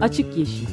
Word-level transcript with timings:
Açık 0.00 0.36
Yeşil 0.36 0.66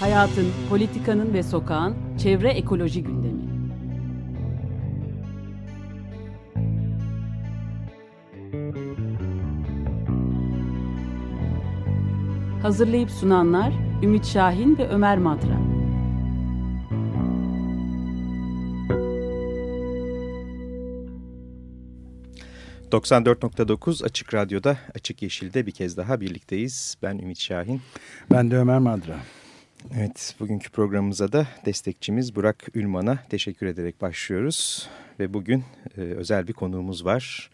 Hayatın, 0.00 0.46
politikanın 0.70 1.34
ve 1.34 1.42
sokağın 1.42 1.96
çevre 2.18 2.48
ekoloji 2.48 3.02
gündemi. 3.02 3.42
Hazırlayıp 12.62 13.10
sunanlar 13.10 13.72
Ümit 14.02 14.26
Şahin 14.26 14.78
ve 14.78 14.88
Ömer 14.88 15.18
Madra. 15.18 15.67
...94.9 22.92 24.04
Açık 24.04 24.34
Radyo'da, 24.34 24.78
Açık 24.94 25.22
Yeşil'de 25.22 25.66
bir 25.66 25.72
kez 25.72 25.96
daha 25.96 26.20
birlikteyiz. 26.20 26.96
Ben 27.02 27.18
Ümit 27.18 27.38
Şahin. 27.38 27.82
Ben 28.30 28.50
de 28.50 28.56
Ömer 28.56 28.78
Madra. 28.78 29.16
Evet, 29.96 30.34
bugünkü 30.40 30.70
programımıza 30.70 31.32
da 31.32 31.46
destekçimiz 31.66 32.36
Burak 32.36 32.66
Ülman'a 32.74 33.18
teşekkür 33.30 33.66
ederek 33.66 34.02
başlıyoruz. 34.02 34.88
Ve 35.20 35.34
bugün 35.34 35.64
e, 35.96 36.00
özel 36.00 36.48
bir 36.48 36.52
konuğumuz 36.52 37.04
var. 37.04 37.50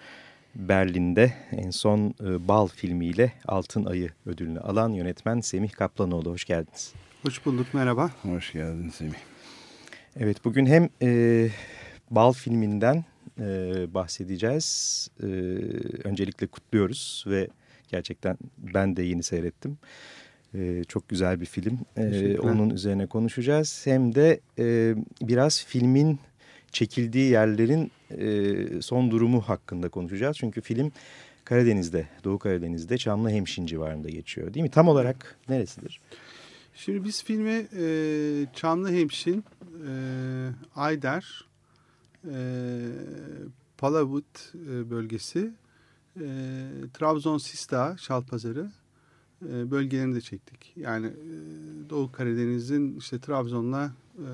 Berlin'de 0.55 1.33
en 1.53 1.71
son 1.71 2.15
e, 2.21 2.49
Bal 2.49 2.67
filmiyle 2.67 3.33
Altın 3.47 3.85
Ayı 3.85 4.11
ödülünü 4.27 4.61
alan 4.61 4.91
yönetmen 4.91 5.41
Semih 5.41 5.71
Kaplanoğlu. 5.71 6.31
Hoş 6.31 6.45
geldiniz. 6.45 6.93
Hoş 7.23 7.47
bulduk, 7.47 7.67
merhaba. 7.73 8.11
Hoş 8.23 8.53
geldin 8.53 8.89
Semih. 8.89 9.19
Evet, 10.17 10.45
bugün 10.45 10.67
hem 10.67 10.89
e, 11.03 11.49
Bal 12.11 12.33
filminden 12.33 13.05
e, 13.41 13.45
bahsedeceğiz. 13.95 15.09
E, 15.23 15.27
öncelikle 16.05 16.47
kutluyoruz 16.47 17.25
ve 17.27 17.49
gerçekten 17.89 18.39
ben 18.59 18.97
de 18.97 19.03
yeni 19.03 19.23
seyrettim. 19.23 19.79
Ee, 20.55 20.85
çok 20.89 21.09
güzel 21.09 21.41
bir 21.41 21.47
film. 21.47 21.79
Ee, 21.97 22.39
onun 22.39 22.71
üzerine 22.71 23.07
konuşacağız. 23.07 23.83
Hem 23.85 24.15
de 24.15 24.41
e, 24.59 24.95
biraz 25.23 25.65
filmin 25.65 26.19
çekildiği 26.73 27.31
yerlerin 27.31 27.93
e, 28.11 28.83
son 28.83 29.11
durumu 29.11 29.41
hakkında 29.41 29.89
konuşacağız. 29.89 30.37
Çünkü 30.37 30.61
film 30.61 30.93
Karadeniz'de, 31.45 32.09
Doğu 32.25 32.39
Karadeniz'de 32.39 32.99
Çamlıhemşin 32.99 33.67
civarında 33.67 34.09
geçiyor 34.09 34.55
değil 34.55 34.65
mi? 34.65 34.71
Tam 34.71 34.89
olarak 34.89 35.39
neresidir? 35.49 36.01
Şimdi 36.75 37.05
biz 37.05 37.25
filmi 37.25 37.67
e, 37.79 37.87
Çamlıhemşin, 38.55 39.45
e, 39.89 39.93
Ayder, 40.77 41.45
e, 41.45 41.54
Palavut 43.79 44.53
e, 44.55 44.91
bölgesi, 44.91 45.53
e, 46.21 46.27
Trabzon 46.95 47.39
Sista, 47.39 47.97
Şalpazarı 47.97 48.71
e, 49.43 49.71
bölgelerini 49.71 50.15
de 50.15 50.21
çektik. 50.21 50.73
Yani 50.77 51.07
e, 51.07 51.11
Doğu 51.91 52.13
Karadeniz'in 52.13 52.99
işte 52.99 53.19
Trabzon'la 53.19 53.93
e, 54.19 54.27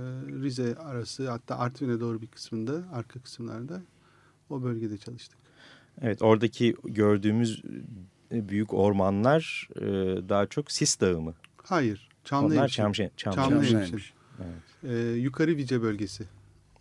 Rize 0.43 0.75
arası 0.75 1.31
hatta 1.31 1.59
Artvin'e 1.59 2.01
doğru 2.01 2.23
bir 2.23 2.27
kısmında 2.27 2.85
arka 2.93 3.21
kısımlarda 3.21 3.83
o 4.51 4.63
bölgede 4.63 4.99
çalıştık. 4.99 5.39
Evet 6.03 6.23
oradaki 6.23 6.77
gördüğümüz 6.85 7.63
büyük 8.31 8.75
ormanlar 8.75 9.69
daha 10.29 10.47
çok 10.47 10.71
Sis 10.71 11.01
Dağı 11.01 11.21
mı? 11.21 11.35
Hayır. 11.63 12.09
Çamlı 12.25 12.55
Onlar 12.55 12.69
Çamlı, 12.69 12.95
Çamlı, 13.17 13.37
Çamlı 13.37 13.91
Evet. 14.41 14.93
Ee, 14.93 15.13
yukarı 15.17 15.57
Vice 15.57 15.83
bölgesi. 15.83 16.25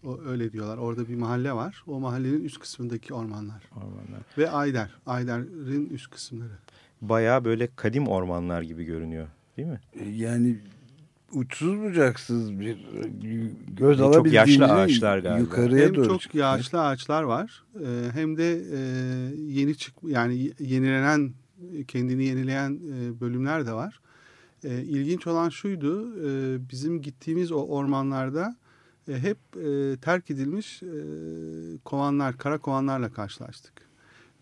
O, 0.04 0.20
öyle 0.26 0.52
diyorlar. 0.52 0.78
Orada 0.78 1.08
bir 1.08 1.16
mahalle 1.16 1.54
var. 1.54 1.84
O 1.88 2.00
mahallenin 2.00 2.44
üst 2.44 2.60
kısmındaki 2.60 3.14
ormanlar. 3.14 3.64
Ormanlar. 3.78 4.22
Ve 4.38 4.50
Ayder. 4.50 4.90
Ayder'in 5.06 5.90
üst 5.90 6.10
kısımları 6.12 6.52
baya 7.02 7.46
böyle 7.46 7.70
kadim 7.76 8.08
ormanlar 8.08 8.62
gibi 8.62 8.84
görünüyor 8.84 9.28
değil 9.58 9.68
mi? 9.68 9.80
E, 9.94 10.10
yani 10.10 10.56
uçsuz 11.34 11.80
bucaksız 11.80 12.60
bir 12.60 12.78
göz 13.68 13.98
çok 13.98 14.16
alabildiğince 14.16 14.52
yaşlı 14.52 14.74
ağaçlar 14.74 15.18
galiba. 15.20 15.40
yukarıya 15.40 15.86
hem 15.88 15.96
doğru 15.96 16.08
çok 16.08 16.22
çıkıyor. 16.22 16.46
yaşlı 16.46 16.82
ağaçlar 16.82 17.24
var 17.24 17.64
e, 17.76 18.12
hem 18.14 18.38
de 18.38 18.62
e, 18.74 18.80
yeni 19.38 19.78
çık 19.78 19.94
yani 20.08 20.52
yenilenen 20.60 21.34
kendini 21.88 22.26
yenileyen 22.26 22.80
bölümler 23.22 23.66
de 23.66 23.74
var. 23.74 24.00
İlginç 24.64 25.28
olan 25.28 25.50
şuydu 25.50 26.14
bizim 26.70 27.02
gittiğimiz 27.02 27.52
o 27.52 27.66
ormanlarda 27.68 28.56
hep 29.18 29.38
terk 30.02 30.32
edilmiş 30.32 30.84
kovanlar, 31.86 32.38
kara 32.38 32.58
kovanlarla 32.58 33.14
karşılaştık 33.14 33.90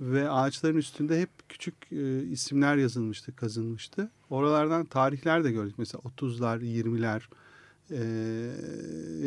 ve 0.02 0.30
ağaçların 0.30 0.78
üstünde 0.78 1.22
hep 1.22 1.30
küçük 1.50 1.76
e, 1.92 2.24
isimler 2.24 2.78
yazılmıştı, 2.78 3.36
kazınmıştı. 3.36 4.10
Oralardan 4.30 4.86
tarihler 4.86 5.44
de 5.44 5.52
gördük. 5.52 5.76
Mesela 5.78 6.02
30'lar, 6.02 6.60
20'ler 6.62 7.22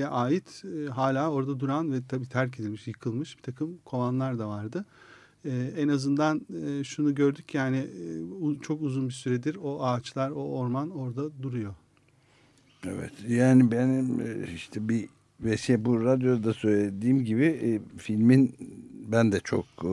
e, 0.00 0.04
ait 0.04 0.62
e, 0.64 0.88
hala 0.88 1.30
orada 1.30 1.60
duran 1.60 1.92
ve 1.92 1.96
tabii 2.08 2.28
terk 2.28 2.60
edilmiş, 2.60 2.86
yıkılmış 2.86 3.38
bir 3.38 3.42
takım 3.42 3.78
kovanlar 3.84 4.38
da 4.38 4.48
vardı. 4.48 4.84
E, 5.44 5.72
en 5.76 5.88
azından 5.88 6.46
e, 6.64 6.84
şunu 6.84 7.14
gördük 7.14 7.54
yani 7.54 7.76
e, 7.76 8.62
çok 8.62 8.82
uzun 8.82 9.08
bir 9.08 9.14
süredir 9.14 9.56
o 9.62 9.84
ağaçlar, 9.84 10.30
o 10.30 10.58
orman 10.58 10.90
orada 10.90 11.42
duruyor. 11.42 11.74
Evet 12.84 13.12
yani 13.28 13.70
benim 13.70 14.20
e, 14.20 14.52
işte 14.54 14.88
bir 14.88 15.08
ve 15.44 15.56
şey 15.56 15.84
bu 15.84 16.04
radyoda 16.04 16.54
söylediğim 16.54 17.24
gibi 17.24 17.46
e, 17.46 17.98
filmin 17.98 18.56
ben 19.12 19.32
de 19.32 19.40
çok 19.40 19.66
e, 19.84 19.92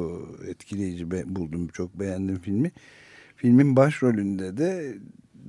etkileyici 0.50 1.12
buldum. 1.12 1.68
Çok 1.68 2.00
beğendim 2.00 2.40
filmi. 2.40 2.72
Filmin 3.36 3.76
başrolünde 3.76 4.58
de 4.58 4.98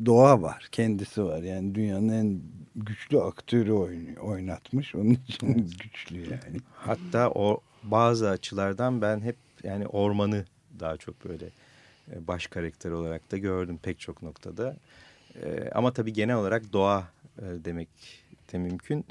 Doğa 0.07 0.43
var. 0.43 0.69
Kendisi 0.73 1.25
var. 1.25 1.43
Yani 1.43 1.75
dünyanın 1.75 2.09
en 2.09 2.41
güçlü 2.77 3.21
aktörü 3.21 3.73
oynatmış. 4.21 4.95
Onun 4.95 5.19
için 5.29 5.71
güçlü 5.83 6.21
yani. 6.21 6.59
Hatta 6.75 7.31
o 7.31 7.61
bazı 7.83 8.31
açılardan 8.31 9.03
ben 9.03 9.21
hep 9.21 9.37
yani 9.63 9.87
ormanı 9.87 10.45
daha 10.81 10.97
çok 10.97 11.25
böyle 11.25 11.47
e, 12.13 12.27
baş 12.27 12.47
karakter 12.47 12.91
olarak 12.91 13.33
da 13.33 13.39
gördüm 13.39 13.79
pek 13.83 14.01
çok 14.01 14.23
noktada. 14.23 14.77
E, 15.43 15.71
ama 15.75 15.93
tabii 15.93 16.13
genel 16.13 16.37
olarak 16.37 16.73
doğa 16.73 17.09
demek 17.65 17.89
de 18.53 18.59
mümkün. 18.59 19.05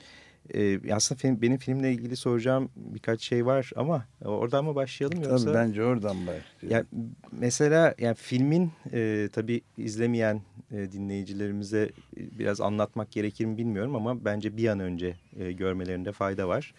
E, 0.53 0.93
aslında 0.93 1.19
film, 1.19 1.41
benim 1.41 1.57
filmle 1.57 1.91
ilgili 1.91 2.15
soracağım 2.15 2.69
birkaç 2.75 3.21
şey 3.21 3.45
var 3.45 3.71
ama 3.75 4.05
oradan 4.25 4.65
mı 4.65 4.75
başlayalım 4.75 5.21
yoksa? 5.21 5.45
Tabii 5.45 5.55
bence 5.55 5.83
oradan 5.83 6.17
başlayalım. 6.27 6.69
Ya, 6.69 6.85
mesela 7.31 7.95
yani 7.99 8.15
filmin 8.15 8.71
e, 8.93 9.29
tabii 9.33 9.61
izlemeyen 9.77 10.41
e, 10.71 10.91
dinleyicilerimize 10.91 11.89
biraz 12.15 12.61
anlatmak 12.61 13.11
gerekir 13.11 13.45
mi 13.45 13.57
bilmiyorum 13.57 13.95
ama 13.95 14.25
bence 14.25 14.57
bir 14.57 14.67
an 14.67 14.79
önce 14.79 15.15
e, 15.39 15.51
görmelerinde 15.51 16.11
fayda 16.11 16.47
var. 16.47 16.73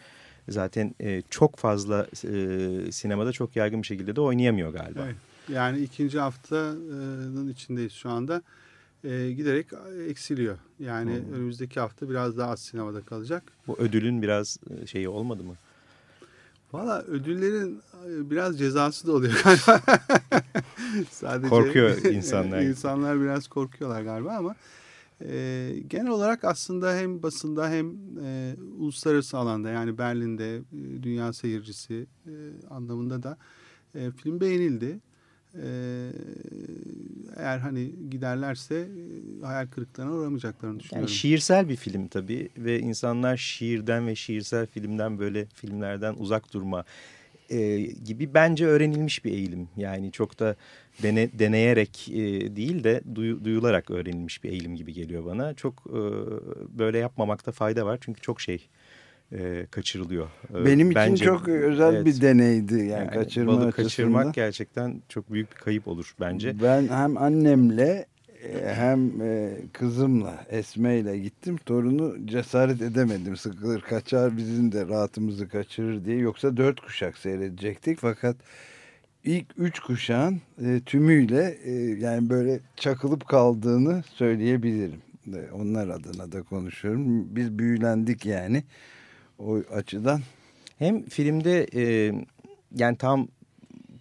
Zaten 0.48 0.94
e, 1.00 1.22
çok 1.30 1.56
fazla 1.56 2.06
e, 2.24 2.92
sinemada 2.92 3.32
çok 3.32 3.56
yaygın 3.56 3.82
bir 3.82 3.86
şekilde 3.86 4.16
de 4.16 4.20
oynayamıyor 4.20 4.72
galiba. 4.72 5.00
Evet. 5.04 5.16
Yani 5.52 5.78
ikinci 5.78 6.18
haftanın 6.18 7.48
içindeyiz 7.48 7.92
şu 7.92 8.10
anda 8.10 8.42
e, 9.04 9.32
giderek 9.32 9.66
eksiliyor. 10.08 10.58
Yani 10.78 11.10
hmm. 11.10 11.34
önümüzdeki 11.34 11.80
hafta 11.80 12.10
biraz 12.10 12.38
daha 12.38 12.50
az 12.50 12.60
sinemada 12.60 13.00
kalacak. 13.00 13.42
Bu 13.66 13.78
ödülün 13.78 14.22
biraz 14.22 14.58
e, 14.82 14.86
şeyi 14.86 15.08
olmadı 15.08 15.44
mı? 15.44 15.54
Valla 16.72 17.02
ödüllerin 17.02 17.80
e, 18.08 18.30
biraz 18.30 18.58
cezası 18.58 19.06
da 19.06 19.12
oluyor 19.12 19.40
galiba. 19.44 19.80
Sadece 21.10 21.48
Korkuyor 21.48 22.04
insanlar. 22.12 22.62
insanlar 22.62 23.20
biraz 23.20 23.48
korkuyorlar 23.48 24.02
galiba 24.02 24.32
ama 24.32 24.54
e, 25.24 25.70
genel 25.88 26.08
olarak 26.08 26.44
aslında 26.44 26.96
hem 26.96 27.22
basında 27.22 27.70
hem 27.70 27.94
e, 28.24 28.56
uluslararası 28.78 29.38
alanda 29.38 29.70
yani 29.70 29.98
Berlin'de 29.98 30.56
e, 30.56 30.62
dünya 31.02 31.32
seyircisi 31.32 32.06
e, 32.26 32.32
anlamında 32.70 33.22
da 33.22 33.38
e, 33.94 34.10
film 34.10 34.40
beğenildi. 34.40 35.00
Ee, 35.54 36.10
eğer 37.36 37.58
hani 37.58 37.92
giderlerse 38.10 38.74
e, 38.74 39.46
hayal 39.46 39.66
kırıklığına 39.66 40.12
uğramayacaklarını 40.12 40.80
düşünüyorum. 40.80 41.08
Yani 41.08 41.16
şiirsel 41.16 41.68
bir 41.68 41.76
film 41.76 42.08
tabii 42.08 42.48
ve 42.56 42.80
insanlar 42.80 43.36
şiirden 43.36 44.06
ve 44.06 44.14
şiirsel 44.14 44.66
filmden 44.66 45.18
böyle 45.18 45.46
filmlerden 45.46 46.14
uzak 46.18 46.52
durma 46.52 46.84
e, 47.50 47.80
gibi 47.80 48.34
bence 48.34 48.66
öğrenilmiş 48.66 49.24
bir 49.24 49.32
eğilim. 49.32 49.68
Yani 49.76 50.12
çok 50.12 50.38
da 50.38 50.56
dene, 51.02 51.38
deneyerek 51.38 52.08
e, 52.08 52.56
değil 52.56 52.84
de 52.84 53.00
duy, 53.14 53.44
duyularak 53.44 53.90
öğrenilmiş 53.90 54.44
bir 54.44 54.50
eğilim 54.50 54.76
gibi 54.76 54.92
geliyor 54.92 55.24
bana. 55.24 55.54
Çok 55.54 55.84
e, 55.86 56.00
böyle 56.78 56.98
yapmamakta 56.98 57.52
fayda 57.52 57.86
var 57.86 57.98
çünkü 58.00 58.20
çok 58.20 58.40
şey 58.40 58.68
e, 59.32 59.66
kaçırılıyor. 59.70 60.26
E, 60.54 60.64
Benim 60.64 60.94
Bence, 60.94 61.14
için 61.14 61.24
çok 61.24 61.48
özel 61.48 61.94
evet, 61.94 62.06
bir 62.06 62.20
deneydi 62.20 62.74
yani, 62.74 62.90
yani 62.90 63.10
kaçırma 63.10 63.52
balık 63.52 63.74
kaçırmak 63.74 64.34
gerçekten 64.34 65.02
çok 65.08 65.32
büyük 65.32 65.50
bir 65.50 65.56
kayıp 65.56 65.88
olur 65.88 66.14
bence. 66.20 66.62
Ben 66.62 66.88
hem 66.88 67.16
annemle 67.16 68.06
e, 68.42 68.74
hem 68.74 69.22
e, 69.22 69.56
kızımla 69.72 70.46
Esme 70.50 70.98
ile 70.98 71.18
gittim. 71.18 71.56
Torunu 71.56 72.26
cesaret 72.26 72.82
edemedim. 72.82 73.36
Sıkılır 73.36 73.80
kaçar 73.80 74.36
bizim 74.36 74.72
de 74.72 74.88
rahatımızı 74.88 75.48
kaçırır 75.48 76.04
diye. 76.04 76.16
Yoksa 76.16 76.56
dört 76.56 76.80
kuşak 76.80 77.18
seyredecektik 77.18 77.98
fakat 78.00 78.36
ilk 79.24 79.46
üç 79.56 79.80
kuşağın 79.80 80.40
tümüyle 80.86 81.58
yani 81.98 82.30
böyle 82.30 82.60
çakılıp 82.76 83.28
kaldığını 83.28 84.02
söyleyebilirim. 84.14 85.02
Onlar 85.52 85.88
adına 85.88 86.32
da 86.32 86.42
konuşuyorum. 86.42 87.36
Biz 87.36 87.58
büyülendik 87.58 88.26
yani 88.26 88.62
o 89.38 89.56
açıdan. 89.56 90.20
Hem 90.78 91.04
filmde 91.04 91.66
e, 91.74 92.12
yani 92.74 92.96
tam 92.96 93.28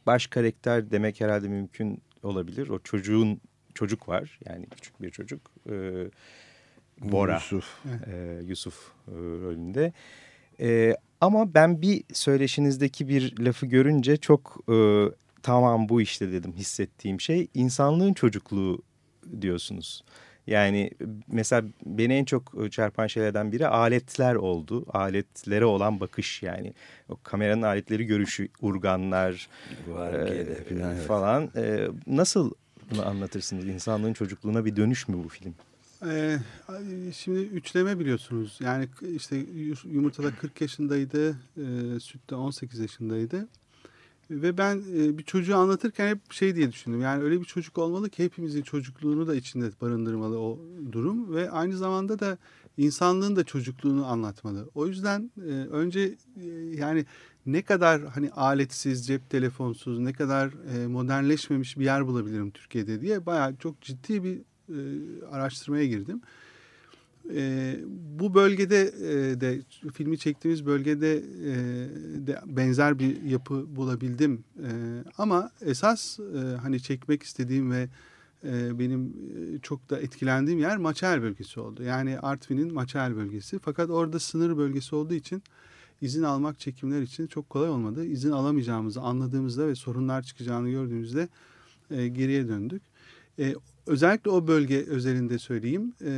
baş 0.06 0.28
karakter 0.28 0.92
demek 0.92 1.22
herhalde 1.22 1.48
mümkün 1.48 2.01
olabilir. 2.24 2.69
O 2.69 2.80
çocuğun 2.80 3.42
çocuk 3.74 4.10
var 4.10 4.39
yani 4.45 4.66
küçük 4.66 5.01
bir 5.01 5.10
çocuk. 5.10 5.42
E, 5.69 5.74
Bora. 7.01 7.34
Yusuf. 7.34 7.86
E, 8.07 8.42
Yusuf 8.44 8.92
e, 9.07 9.12
rolünde. 9.12 9.94
E, 10.60 10.95
ama 11.22 11.54
ben 11.54 11.81
bir 11.81 12.04
söyleşinizdeki 12.13 13.07
bir 13.07 13.39
lafı 13.39 13.66
görünce 13.66 14.18
çok 14.18 14.57
e, 14.69 15.06
tamam 15.44 15.89
bu 15.89 16.01
işte 16.01 16.31
dedim 16.31 16.54
hissettiğim 16.54 17.22
şey 17.22 17.48
insanlığın 17.54 18.13
çocukluğu 18.13 18.81
diyorsunuz. 19.42 20.04
Yani 20.48 20.92
mesela 21.28 21.68
beni 21.86 22.14
en 22.14 22.26
çok 22.26 22.72
çarpan 22.72 23.08
şeylerden 23.08 23.52
biri 23.52 23.68
aletler 23.68 24.36
oldu. 24.36 24.86
Aletlere 24.94 25.66
olan 25.66 26.00
bakış 26.00 26.44
yani. 26.44 26.74
O 27.10 27.18
kameranın 27.24 27.62
aletleri 27.62 28.06
görüşü, 28.06 28.48
urganlar 28.62 29.50
Var, 29.88 30.14
e, 30.14 30.56
falan. 30.64 30.96
falan. 30.96 31.52
E, 31.56 31.88
nasıl 32.08 32.52
bunu 32.92 33.08
anlatırsınız? 33.08 33.66
İnsanlığın 33.68 34.14
çocukluğuna 34.14 34.66
bir 34.66 34.76
dönüş 34.76 35.08
mü 35.08 35.18
bu 35.24 35.30
film? 35.30 35.56
Ee, 36.06 36.38
şimdi 37.14 37.40
üçleme 37.40 38.00
biliyorsunuz. 38.00 38.58
Yani 38.62 38.88
işte 39.16 39.46
yumurtada 39.86 40.36
40 40.36 40.62
yaşındaydı, 40.62 41.30
e, 41.58 42.00
sütte 42.00 42.36
18 42.36 42.80
yaşındaydı. 42.80 43.48
Ve 44.29 44.57
ben 44.57 44.83
e, 44.95 45.18
bir 45.18 45.24
çocuğu 45.24 45.56
anlatırken 45.56 46.07
hep 46.07 46.33
şey 46.33 46.56
diye 46.56 46.71
düşündüm. 46.71 47.01
Yani 47.01 47.24
öyle 47.24 47.39
bir 47.39 47.45
çocuk 47.45 47.77
olmalı 47.77 48.09
ki 48.09 48.24
hepimizin 48.24 48.62
çocukluğunu 48.62 49.27
da 49.27 49.35
içinde 49.35 49.71
barındırmalı 49.81 50.39
o 50.39 50.59
durum. 50.91 51.35
Ve 51.35 51.51
aynı 51.51 51.77
zamanda 51.77 52.19
da 52.19 52.38
insanlığın 52.77 53.35
da 53.35 53.44
çocukluğunu 53.44 54.06
anlatmalı. 54.06 54.69
O 54.75 54.88
yüzden 54.88 55.31
e, 55.38 55.51
önce 55.51 56.15
e, 56.41 56.45
yani 56.75 57.06
ne 57.45 57.62
kadar 57.62 58.01
hani 58.01 58.31
aletsiz, 58.31 59.07
cep 59.07 59.29
telefonsuz, 59.29 60.00
ne 60.00 60.13
kadar 60.13 60.53
modernleşmemiş 60.88 61.77
bir 61.77 61.85
yer 61.85 62.07
bulabilirim 62.07 62.51
Türkiye'de 62.51 63.01
diye 63.01 63.25
bayağı 63.25 63.56
çok 63.56 63.81
ciddi 63.81 64.24
bir 64.24 64.41
araştırmaya 65.31 65.85
girdim. 65.85 66.21
E, 67.35 67.75
bu 68.19 68.33
bölgede 68.33 68.81
e, 68.81 69.41
de 69.41 69.62
filmi 69.94 70.18
çektiğimiz 70.18 70.65
bölgede 70.65 71.18
e, 71.18 71.56
de 72.27 72.39
benzer 72.45 73.00
bir 73.00 73.21
yapı 73.21 73.75
bulabildim. 73.75 74.44
E, 74.57 74.69
ama 75.18 75.51
esas 75.62 76.19
e, 76.19 76.39
hani 76.62 76.81
çekmek 76.81 77.24
istediğim 77.24 77.71
ve 77.71 77.89
e, 78.44 78.79
benim 78.79 79.07
e, 79.07 79.59
çok 79.59 79.89
da 79.89 80.00
etkilendiğim 80.00 80.59
yer 80.59 80.77
Maçael 80.77 81.21
bölgesi 81.21 81.59
oldu. 81.59 81.83
Yani 81.83 82.19
Artvin'in 82.19 82.74
Maçael 82.74 83.15
bölgesi. 83.15 83.59
Fakat 83.59 83.89
orada 83.89 84.19
sınır 84.19 84.57
bölgesi 84.57 84.95
olduğu 84.95 85.13
için 85.13 85.44
izin 86.01 86.24
almak 86.24 86.59
çekimler 86.59 87.01
için 87.01 87.27
çok 87.27 87.50
kolay 87.50 87.69
olmadı. 87.69 88.06
İzin 88.06 88.31
alamayacağımızı 88.31 89.01
anladığımızda 89.01 89.68
ve 89.68 89.75
sorunlar 89.75 90.21
çıkacağını 90.21 90.69
gördüğümüzde 90.69 91.27
e, 91.91 92.07
geriye 92.07 92.47
döndük. 92.47 92.81
E, 93.39 93.56
özellikle 93.88 94.31
o 94.31 94.48
bölge 94.48 94.86
özelinde 94.86 95.39
söyleyeyim 95.39 95.94
e, 96.01 96.12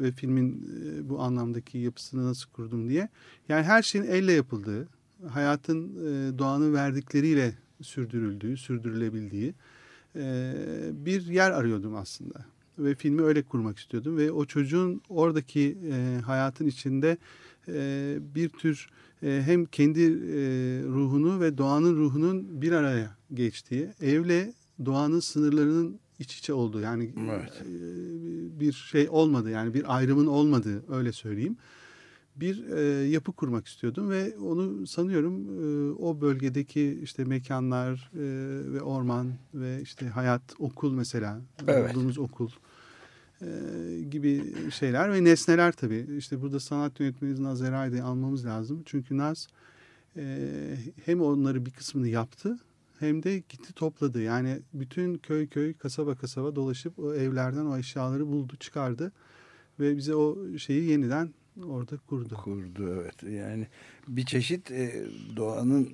ve 0.00 0.12
filmin 0.12 0.52
e, 0.52 1.08
bu 1.08 1.20
anlamdaki 1.20 1.78
yapısını 1.78 2.26
nasıl 2.26 2.50
kurdum 2.50 2.88
diye. 2.88 3.08
Yani 3.48 3.62
her 3.62 3.82
şeyin 3.82 4.04
elle 4.04 4.32
yapıldığı, 4.32 4.88
hayatın 5.28 5.88
e, 5.88 6.38
doğanın 6.38 6.74
verdikleriyle 6.74 7.54
sürdürüldüğü, 7.82 8.56
sürdürülebildiği 8.56 9.54
e, 10.16 10.54
bir 10.92 11.26
yer 11.26 11.50
arıyordum 11.50 11.94
aslında. 11.94 12.44
Ve 12.78 12.94
filmi 12.94 13.22
öyle 13.22 13.42
kurmak 13.42 13.78
istiyordum 13.78 14.16
ve 14.16 14.32
o 14.32 14.44
çocuğun 14.44 15.02
oradaki 15.08 15.78
e, 15.92 16.20
hayatın 16.20 16.66
içinde 16.66 17.16
e, 17.68 18.16
bir 18.34 18.48
tür 18.48 18.88
e, 19.22 19.42
hem 19.46 19.64
kendi 19.64 20.02
e, 20.02 20.08
ruhunu 20.84 21.40
ve 21.40 21.58
doğanın 21.58 21.96
ruhunun 21.96 22.62
bir 22.62 22.72
araya 22.72 23.16
geçtiği, 23.34 23.88
evle 24.00 24.52
doğanın 24.84 25.20
sınırlarının 25.20 26.00
iç 26.18 26.38
içe 26.38 26.52
oldu. 26.52 26.80
Yani 26.80 27.14
evet. 27.30 27.62
E, 27.62 28.60
bir 28.60 28.72
şey 28.72 29.08
olmadı 29.10 29.50
yani 29.50 29.74
bir 29.74 29.96
ayrımın 29.96 30.26
olmadığı 30.26 30.94
öyle 30.94 31.12
söyleyeyim. 31.12 31.56
Bir 32.36 32.66
e, 32.68 32.80
yapı 33.08 33.32
kurmak 33.32 33.66
istiyordum 33.66 34.10
ve 34.10 34.36
onu 34.38 34.86
sanıyorum 34.86 35.34
e, 35.44 35.92
o 35.92 36.20
bölgedeki 36.20 37.00
işte 37.02 37.24
mekanlar 37.24 38.10
e, 38.14 38.22
ve 38.72 38.82
orman 38.82 39.32
ve 39.54 39.82
işte 39.82 40.06
hayat, 40.06 40.42
okul 40.58 40.92
mesela. 40.92 41.40
Evet. 41.66 41.90
Olduğumuz 41.90 42.18
okul 42.18 42.50
e, 43.42 43.46
gibi 44.10 44.54
şeyler 44.70 45.12
ve 45.12 45.24
nesneler 45.24 45.72
tabii. 45.72 46.06
İşte 46.18 46.42
burada 46.42 46.60
sanat 46.60 47.00
yönetmeniz 47.00 47.38
Naz 47.38 47.62
Eray'da 47.62 48.04
almamız 48.04 48.46
lazım. 48.46 48.82
Çünkü 48.86 49.16
Naz 49.16 49.48
e, 50.16 50.48
hem 51.04 51.20
onları 51.20 51.66
bir 51.66 51.70
kısmını 51.70 52.08
yaptı 52.08 52.58
hem 53.04 53.22
de 53.22 53.38
gitti 53.38 53.72
topladı. 53.72 54.22
Yani 54.22 54.60
bütün 54.74 55.18
köy 55.18 55.46
köy, 55.46 55.74
kasaba 55.74 56.14
kasaba 56.14 56.56
dolaşıp 56.56 56.98
o 56.98 57.14
evlerden 57.14 57.66
o 57.66 57.76
eşyaları 57.76 58.26
buldu, 58.26 58.56
çıkardı 58.60 59.12
ve 59.80 59.96
bize 59.96 60.14
o 60.14 60.58
şeyi 60.58 60.90
yeniden 60.90 61.34
orada 61.66 61.96
kurdu. 61.96 62.34
Kurdu 62.34 63.00
evet. 63.02 63.22
Yani 63.22 63.66
bir 64.08 64.24
çeşit 64.24 64.70
e, 64.70 65.04
doğanın 65.36 65.88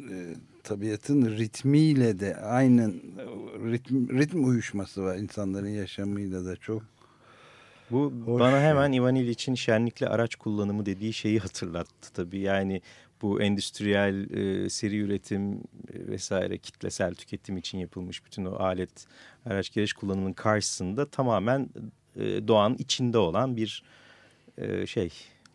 e, 0.00 0.34
tabiatın 0.62 1.26
ritmiyle 1.26 2.20
de 2.20 2.36
aynı 2.36 2.94
ritm, 3.72 4.18
ritm 4.18 4.44
uyuşması 4.44 5.02
var 5.02 5.16
insanların 5.16 5.68
yaşamıyla 5.68 6.44
da 6.44 6.56
çok. 6.56 6.82
Bu 7.90 8.12
Hoş 8.24 8.40
bana 8.40 8.60
hemen 8.60 8.92
Ivan 8.92 9.14
İliç'in 9.14 9.54
şenlikli 9.54 10.08
araç 10.08 10.34
kullanımı 10.36 10.86
dediği 10.86 11.12
şeyi 11.12 11.38
hatırlattı 11.38 12.12
tabii. 12.12 12.38
Yani 12.38 12.82
bu 13.22 13.42
endüstriyel 13.42 14.30
e, 14.30 14.70
seri 14.70 14.98
üretim 14.98 15.52
e, 15.52 15.58
vesaire 15.92 16.58
kitlesel 16.58 17.14
tüketim 17.14 17.56
için 17.56 17.78
yapılmış 17.78 18.24
bütün 18.24 18.44
o 18.44 18.54
alet 18.54 19.06
araç 19.46 19.70
gereç 19.70 19.92
kullanımının 19.92 20.32
karşısında 20.32 21.06
tamamen 21.06 21.68
e, 22.16 22.48
doğanın 22.48 22.76
içinde 22.76 23.18
olan 23.18 23.56
bir 23.56 23.82
e, 24.58 24.86
şey. 24.86 25.12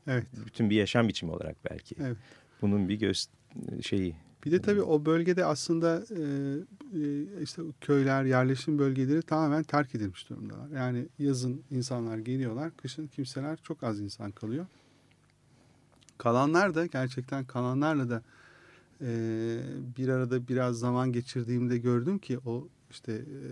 Evet. 0.07 0.25
Bütün 0.45 0.69
bir 0.69 0.75
yaşam 0.75 1.07
biçimi 1.07 1.31
olarak 1.31 1.55
belki. 1.71 1.95
Evet. 1.99 2.17
Bunun 2.61 2.89
bir 2.89 2.95
göz 2.95 3.27
şeyi. 3.81 4.15
Bir 4.45 4.51
de 4.51 4.61
tabii 4.61 4.81
o 4.81 5.05
bölgede 5.05 5.45
aslında 5.45 6.03
e, 6.11 6.21
e, 6.99 7.41
işte 7.41 7.61
köyler, 7.81 8.23
yerleşim 8.23 8.79
bölgeleri 8.79 9.21
tamamen 9.21 9.63
terk 9.63 9.95
edilmiş 9.95 10.29
durumdalar. 10.29 10.69
Yani 10.69 11.05
yazın 11.19 11.63
insanlar 11.71 12.17
geliyorlar, 12.17 12.71
kışın 12.77 13.07
kimseler 13.07 13.57
çok 13.63 13.83
az 13.83 13.99
insan 13.99 14.31
kalıyor. 14.31 14.65
Kalanlar 16.17 16.75
da 16.75 16.85
gerçekten 16.85 17.45
kalanlarla 17.45 18.09
da 18.09 18.21
e, 19.01 19.07
bir 19.97 20.09
arada 20.09 20.47
biraz 20.47 20.79
zaman 20.79 21.11
geçirdiğimde 21.11 21.77
gördüm 21.77 22.19
ki 22.19 22.39
o 22.45 22.67
işte 22.91 23.13
e, 23.13 23.47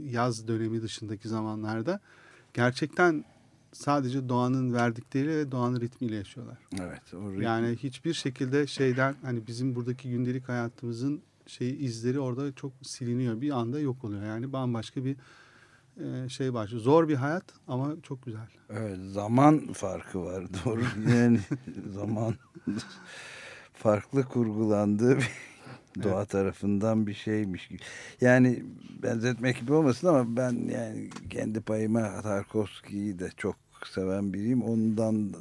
yaz 0.00 0.48
dönemi 0.48 0.82
dışındaki 0.82 1.28
zamanlarda 1.28 2.00
gerçekten 2.54 3.24
sadece 3.72 4.28
doğanın 4.28 4.74
verdikleriyle 4.74 5.36
ve 5.36 5.52
doğanın 5.52 5.80
ritmiyle 5.80 6.16
yaşıyorlar. 6.16 6.58
Evet. 6.80 7.14
O 7.14 7.32
ritmi. 7.32 7.44
Yani 7.44 7.76
hiçbir 7.76 8.14
şekilde 8.14 8.66
şeyden 8.66 9.14
hani 9.22 9.46
bizim 9.46 9.74
buradaki 9.74 10.10
gündelik 10.10 10.48
hayatımızın 10.48 11.22
şey 11.46 11.84
izleri 11.84 12.20
orada 12.20 12.52
çok 12.52 12.72
siliniyor. 12.82 13.40
Bir 13.40 13.50
anda 13.50 13.80
yok 13.80 14.04
oluyor. 14.04 14.22
Yani 14.24 14.52
bambaşka 14.52 15.04
bir 15.04 15.16
e, 16.00 16.28
şey 16.28 16.54
başlıyor. 16.54 16.82
Zor 16.82 17.08
bir 17.08 17.14
hayat 17.14 17.44
ama 17.68 17.96
çok 18.02 18.24
güzel. 18.24 18.48
Evet 18.70 18.98
zaman 19.00 19.72
farkı 19.72 20.24
var 20.24 20.44
doğru. 20.64 20.80
Yani 21.16 21.40
zaman 21.92 22.34
farklı 23.72 24.24
kurgulandığı 24.24 25.18
bir 25.18 25.30
doğa 26.02 26.18
evet. 26.18 26.28
tarafından 26.30 27.06
bir 27.06 27.14
şeymiş 27.14 27.68
gibi. 27.68 27.80
Yani 28.20 28.64
benzetmek 29.02 29.60
gibi 29.60 29.72
olmasın 29.72 30.06
ama 30.06 30.36
ben 30.36 30.52
yani 30.52 31.10
kendi 31.30 31.60
payıma 31.60 32.22
Tarkovski'yi 32.22 33.18
de 33.18 33.30
çok 33.36 33.56
seven 33.86 34.32
biriyim. 34.32 34.62
Ondan 34.62 35.34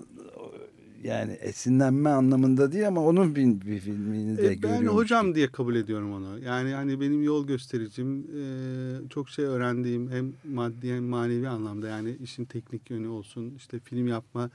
yani 1.03 1.31
esinlenme 1.31 2.09
anlamında 2.09 2.71
değil 2.71 2.87
ama 2.87 3.05
onun 3.05 3.35
bir, 3.35 3.61
bir 3.61 3.79
filmini 3.79 4.37
de 4.37 4.47
e, 4.47 4.53
görüyorum. 4.53 4.85
Ben 4.85 4.91
hocam 4.91 5.35
diye 5.35 5.47
kabul 5.47 5.75
ediyorum 5.75 6.13
onu. 6.13 6.39
Yani 6.39 6.73
hani 6.73 7.01
benim 7.01 7.23
yol 7.23 7.47
göstericim 7.47 8.19
e, 8.19 9.09
çok 9.09 9.29
şey 9.29 9.45
öğrendiğim 9.45 10.11
hem 10.11 10.33
maddi 10.53 10.93
hem 10.93 11.03
manevi 11.03 11.49
anlamda 11.49 11.87
yani 11.87 12.17
işin 12.23 12.45
teknik 12.45 12.89
yönü 12.89 13.07
olsun 13.07 13.53
işte 13.57 13.79
film 13.79 14.07
yapma 14.07 14.49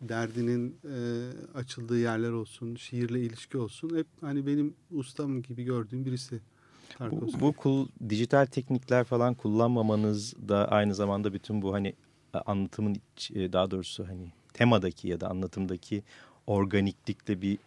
derdinin 0.00 0.76
e, 0.84 0.98
açıldığı 1.54 1.98
yerler 1.98 2.30
olsun 2.30 2.74
şiirle 2.76 3.20
ilişki 3.20 3.58
olsun 3.58 3.96
hep 3.96 4.06
hani 4.20 4.46
benim 4.46 4.74
ustam 4.90 5.42
gibi 5.42 5.64
gördüğüm 5.64 6.04
birisi. 6.04 6.40
Bu, 7.00 7.40
bu 7.40 7.52
kul, 7.52 7.88
dijital 8.08 8.46
teknikler 8.46 9.04
falan 9.04 9.34
kullanmamanız 9.34 10.34
da 10.48 10.68
aynı 10.68 10.94
zamanda 10.94 11.32
bütün 11.32 11.62
bu 11.62 11.72
hani 11.72 11.94
anlatımın 12.46 12.96
daha 13.30 13.70
doğrusu 13.70 14.08
hani 14.08 14.32
temadaki 14.58 15.08
ya 15.08 15.20
da 15.20 15.28
anlatımdaki 15.28 16.02
organiklikle 16.46 17.42
bir 17.42 17.58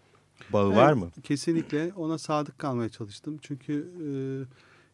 bağı 0.53 0.67
Evet, 0.67 0.77
var 0.77 0.93
mı? 0.93 1.11
Kesinlikle 1.23 1.93
ona 1.95 2.17
sadık 2.17 2.59
kalmaya 2.59 2.89
çalıştım. 2.89 3.39
Çünkü 3.41 3.87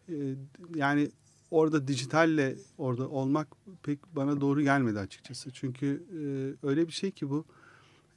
e, 0.09 0.13
e, 0.13 0.35
yani 0.75 1.09
orada 1.51 1.87
dijitalle 1.87 2.55
orada 2.77 3.09
olmak 3.09 3.47
pek 3.83 3.99
bana 4.15 4.41
doğru 4.41 4.61
gelmedi 4.61 4.99
açıkçası. 4.99 5.51
Çünkü 5.51 6.03
e, 6.11 6.21
öyle 6.67 6.87
bir 6.87 6.91
şey 6.91 7.11
ki 7.11 7.29
bu. 7.29 7.45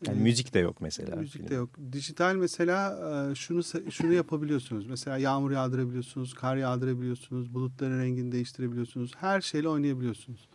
Yani 0.06 0.18
e, 0.18 0.22
müzik 0.22 0.54
de 0.54 0.58
yok 0.58 0.80
mesela. 0.80 1.16
Müzik 1.16 1.50
de 1.50 1.54
yok. 1.54 1.70
Dijital 1.92 2.34
mesela 2.34 2.98
e, 3.30 3.34
şunu 3.34 3.62
şunu 3.90 4.12
yapabiliyorsunuz. 4.12 4.86
Mesela 4.86 5.18
yağmur 5.18 5.50
yağdırabiliyorsunuz, 5.50 6.34
kar 6.34 6.56
yağdırabiliyorsunuz, 6.56 7.54
bulutların 7.54 8.00
rengini 8.00 8.32
değiştirebiliyorsunuz. 8.32 9.12
Her 9.16 9.40
şeyle 9.40 9.68
oynayabiliyorsunuz. 9.68 10.48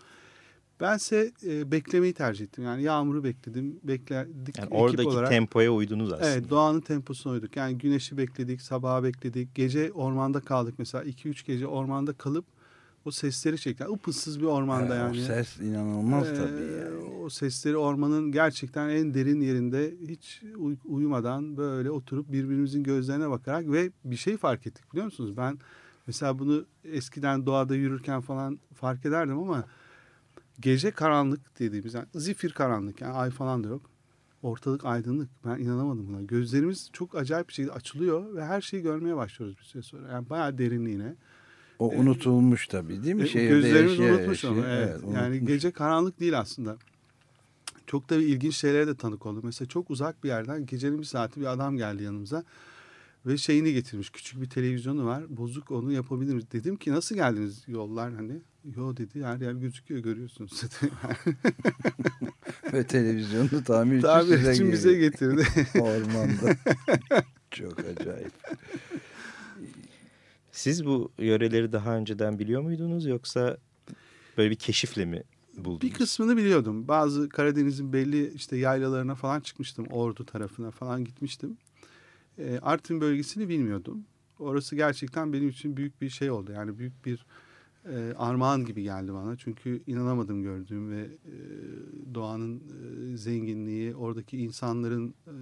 Bense 0.79 1.31
e, 1.47 1.71
beklemeyi 1.71 2.13
tercih 2.13 2.45
ettim. 2.45 2.63
Yani 2.63 2.83
yağmuru 2.83 3.23
bekledim. 3.23 3.79
Bekledik 3.83 4.57
Yani 4.57 4.65
ekip 4.67 4.75
oradaki 4.75 5.07
olarak. 5.09 5.29
tempoya 5.29 5.71
uydunuz 5.71 6.11
aslında. 6.13 6.29
Evet 6.29 6.49
doğanın 6.49 6.81
temposuna 6.81 7.33
uyduk. 7.33 7.55
Yani 7.55 7.77
güneşi 7.77 8.17
bekledik, 8.17 8.61
sabaha 8.61 9.03
bekledik. 9.03 9.55
Gece 9.55 9.91
ormanda 9.91 10.39
kaldık 10.39 10.75
mesela. 10.77 11.03
2-3 11.03 11.45
gece 11.45 11.67
ormanda 11.67 12.13
kalıp 12.13 12.45
o 13.05 13.11
sesleri 13.11 13.57
çektik. 13.57 13.89
Upıssız 13.89 14.39
bir 14.39 14.45
ormanda 14.45 14.95
Ee, 14.95 14.97
yani. 14.97 15.11
O 15.21 15.23
ses 15.23 15.57
inanılmaz 15.59 16.27
Ee, 16.27 16.33
tabii 16.35 16.61
yani. 16.71 16.95
O 17.23 17.29
sesleri 17.29 17.77
ormanın 17.77 18.31
gerçekten 18.31 18.89
en 18.89 19.13
derin 19.13 19.41
yerinde 19.41 19.93
hiç 20.07 20.41
uy- 20.57 20.77
uyumadan 20.85 21.57
böyle 21.57 21.91
oturup 21.91 22.31
birbirimizin 22.31 22.83
gözlerine 22.83 23.29
bakarak 23.29 23.71
ve 23.71 23.91
bir 24.05 24.15
şey 24.15 24.37
fark 24.37 24.67
ettik 24.67 24.91
biliyor 24.91 25.05
musunuz? 25.05 25.37
Ben 25.37 25.59
mesela 26.07 26.39
bunu 26.39 26.65
eskiden 26.83 27.45
doğada 27.45 27.75
yürürken 27.75 28.21
falan 28.21 28.59
fark 28.73 29.05
ederdim 29.05 29.37
ama 29.39 29.65
gece 30.59 30.91
karanlık 30.91 31.59
dediğimiz 31.59 31.93
yani 31.93 32.05
zifir 32.15 32.51
karanlık 32.51 33.01
yani 33.01 33.13
ay 33.13 33.29
falan 33.29 33.63
da 33.63 33.67
yok. 33.67 33.89
Ortalık 34.43 34.85
aydınlık. 34.85 35.29
Ben 35.45 35.59
inanamadım 35.59 36.07
buna. 36.07 36.21
Gözlerimiz 36.21 36.89
çok 36.93 37.15
acayip 37.15 37.47
bir 37.47 37.53
şekilde 37.53 37.73
açılıyor 37.73 38.35
ve 38.35 38.45
her 38.45 38.61
şeyi 38.61 38.83
görmeye 38.83 39.15
başlıyoruz 39.15 39.57
bir 39.57 39.63
süre 39.63 39.81
sonra. 39.81 40.11
Yani 40.11 40.29
bayağı 40.29 40.57
derinliğine. 40.57 41.15
O 41.79 41.89
unutulmuş 41.89 42.67
tabii 42.67 43.03
değil 43.03 43.15
mi? 43.15 43.23
E, 43.23 43.27
Şehirde 43.27 43.49
Gözlerimiz 43.49 43.91
yaşaya 43.91 44.13
unutmuş 44.13 44.43
yaşaya, 44.43 44.53
onu. 44.53 44.65
Evet. 44.67 45.01
yani 45.13 45.35
unutmuş. 45.35 45.47
gece 45.51 45.71
karanlık 45.71 46.19
değil 46.19 46.39
aslında. 46.39 46.77
Çok 47.87 48.09
da 48.09 48.15
ilginç 48.15 48.55
şeylere 48.55 48.87
de 48.87 48.95
tanık 48.95 49.25
oldum. 49.25 49.41
Mesela 49.45 49.67
çok 49.67 49.91
uzak 49.91 50.23
bir 50.23 50.29
yerden 50.29 50.65
gecenin 50.65 50.99
bir 50.99 51.03
saati 51.03 51.41
bir 51.41 51.45
adam 51.45 51.77
geldi 51.77 52.03
yanımıza. 52.03 52.43
Ve 53.25 53.37
şeyini 53.37 53.73
getirmiş. 53.73 54.09
Küçük 54.09 54.41
bir 54.41 54.49
televizyonu 54.49 55.05
var. 55.05 55.37
Bozuk 55.37 55.71
onu 55.71 55.91
yapabilir 55.91 56.33
miyiz? 56.33 56.51
Dedim 56.51 56.75
ki 56.75 56.91
nasıl 56.91 57.15
geldiniz 57.15 57.63
yollar 57.67 58.13
hani? 58.13 58.41
Yo 58.77 58.97
dedi 58.97 59.23
her 59.23 59.37
yer 59.37 59.51
gözüküyor 59.51 59.99
görüyorsunuz 59.99 60.63
dedi. 60.81 60.91
Ve 62.73 62.83
televizyonu 62.83 63.63
tamir 63.63 63.97
için 63.97 64.07
Tabir 64.07 64.37
size 64.37 64.53
için 64.53 64.71
bize 64.71 64.93
getirdi. 64.93 65.43
Ormanda. 65.79 66.55
Çok 67.51 67.79
acayip. 67.79 68.31
Siz 70.51 70.85
bu 70.85 71.11
yöreleri 71.17 71.71
daha 71.71 71.97
önceden 71.97 72.39
biliyor 72.39 72.61
muydunuz 72.61 73.05
yoksa 73.05 73.57
böyle 74.37 74.49
bir 74.49 74.55
keşifle 74.55 75.05
mi 75.05 75.23
buldunuz? 75.57 75.81
Bir 75.81 75.93
kısmını 75.97 76.37
biliyordum. 76.37 76.87
Bazı 76.87 77.29
Karadeniz'in 77.29 77.93
belli 77.93 78.33
işte 78.33 78.57
yaylalarına 78.57 79.15
falan 79.15 79.39
çıkmıştım. 79.39 79.85
Ordu 79.85 80.25
tarafına 80.25 80.71
falan 80.71 81.05
gitmiştim. 81.05 81.57
E, 82.37 82.59
Artvin 82.61 83.01
bölgesini 83.01 83.49
bilmiyordum. 83.49 84.05
Orası 84.39 84.75
gerçekten 84.75 85.33
benim 85.33 85.49
için 85.49 85.77
büyük 85.77 86.01
bir 86.01 86.09
şey 86.09 86.31
oldu. 86.31 86.51
Yani 86.51 86.79
büyük 86.79 87.05
bir 87.05 87.25
e, 87.89 88.13
armağan 88.17 88.65
gibi 88.65 88.83
geldi 88.83 89.13
bana. 89.13 89.35
Çünkü 89.35 89.81
inanamadım 89.87 90.43
gördüğüm 90.43 90.91
ve 90.91 91.01
e, 91.01 91.35
doğanın 92.13 92.57
e, 92.57 93.17
zenginliği, 93.17 93.95
oradaki 93.95 94.37
insanların 94.37 95.13
e, 95.27 95.35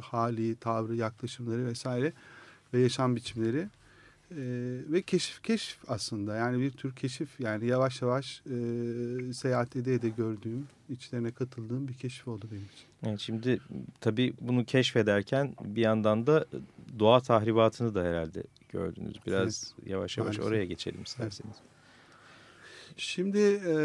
hali, 0.00 0.56
tavrı, 0.56 0.96
yaklaşımları 0.96 1.66
vesaire 1.66 2.12
ve 2.74 2.80
yaşam 2.80 3.16
biçimleri 3.16 3.68
e, 4.30 4.36
ve 4.92 5.02
keşif 5.02 5.42
keşif 5.42 5.78
aslında 5.88 6.36
yani 6.36 6.60
bir 6.60 6.70
tür 6.70 6.92
keşif 6.92 7.40
yani 7.40 7.66
yavaş 7.66 8.02
yavaş 8.02 8.42
e, 8.46 9.32
seyahat 9.32 9.76
ede 9.76 9.94
ede 9.94 10.08
gördüğüm 10.08 10.66
içlerine 10.88 11.30
katıldığım 11.30 11.88
bir 11.88 11.94
keşif 11.94 12.28
oldu 12.28 12.46
benim 12.52 12.64
için. 12.64 12.86
Evet, 13.06 13.20
şimdi 13.20 13.60
tabii 14.00 14.34
bunu 14.40 14.64
keşfederken 14.64 15.54
bir 15.64 15.82
yandan 15.82 16.26
da 16.26 16.46
doğa 16.98 17.20
tahribatını 17.20 17.94
da 17.94 18.02
herhalde 18.04 18.42
gördünüz. 18.78 19.20
Biraz 19.26 19.74
yavaş 19.86 20.18
yavaş 20.18 20.36
maalesef. 20.36 20.44
oraya 20.44 20.64
geçelim 20.64 21.02
isterseniz. 21.02 21.56
Şimdi 22.96 23.60
e, 23.66 23.76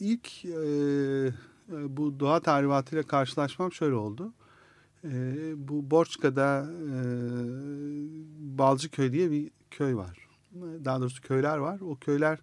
ilk 0.00 0.44
e, 0.44 0.58
bu 1.68 2.20
doğa 2.20 2.40
tahribatıyla 2.40 3.02
karşılaşmam 3.02 3.72
şöyle 3.72 3.94
oldu. 3.94 4.32
E, 5.04 5.08
bu 5.68 5.90
Borçka'da 5.90 6.70
e, 6.72 6.94
Balcıköy 8.58 9.12
diye 9.12 9.30
bir 9.30 9.50
köy 9.70 9.94
var. 9.96 10.28
Daha 10.84 11.00
doğrusu 11.00 11.22
köyler 11.22 11.56
var. 11.56 11.80
O 11.80 11.96
köyler 11.96 12.38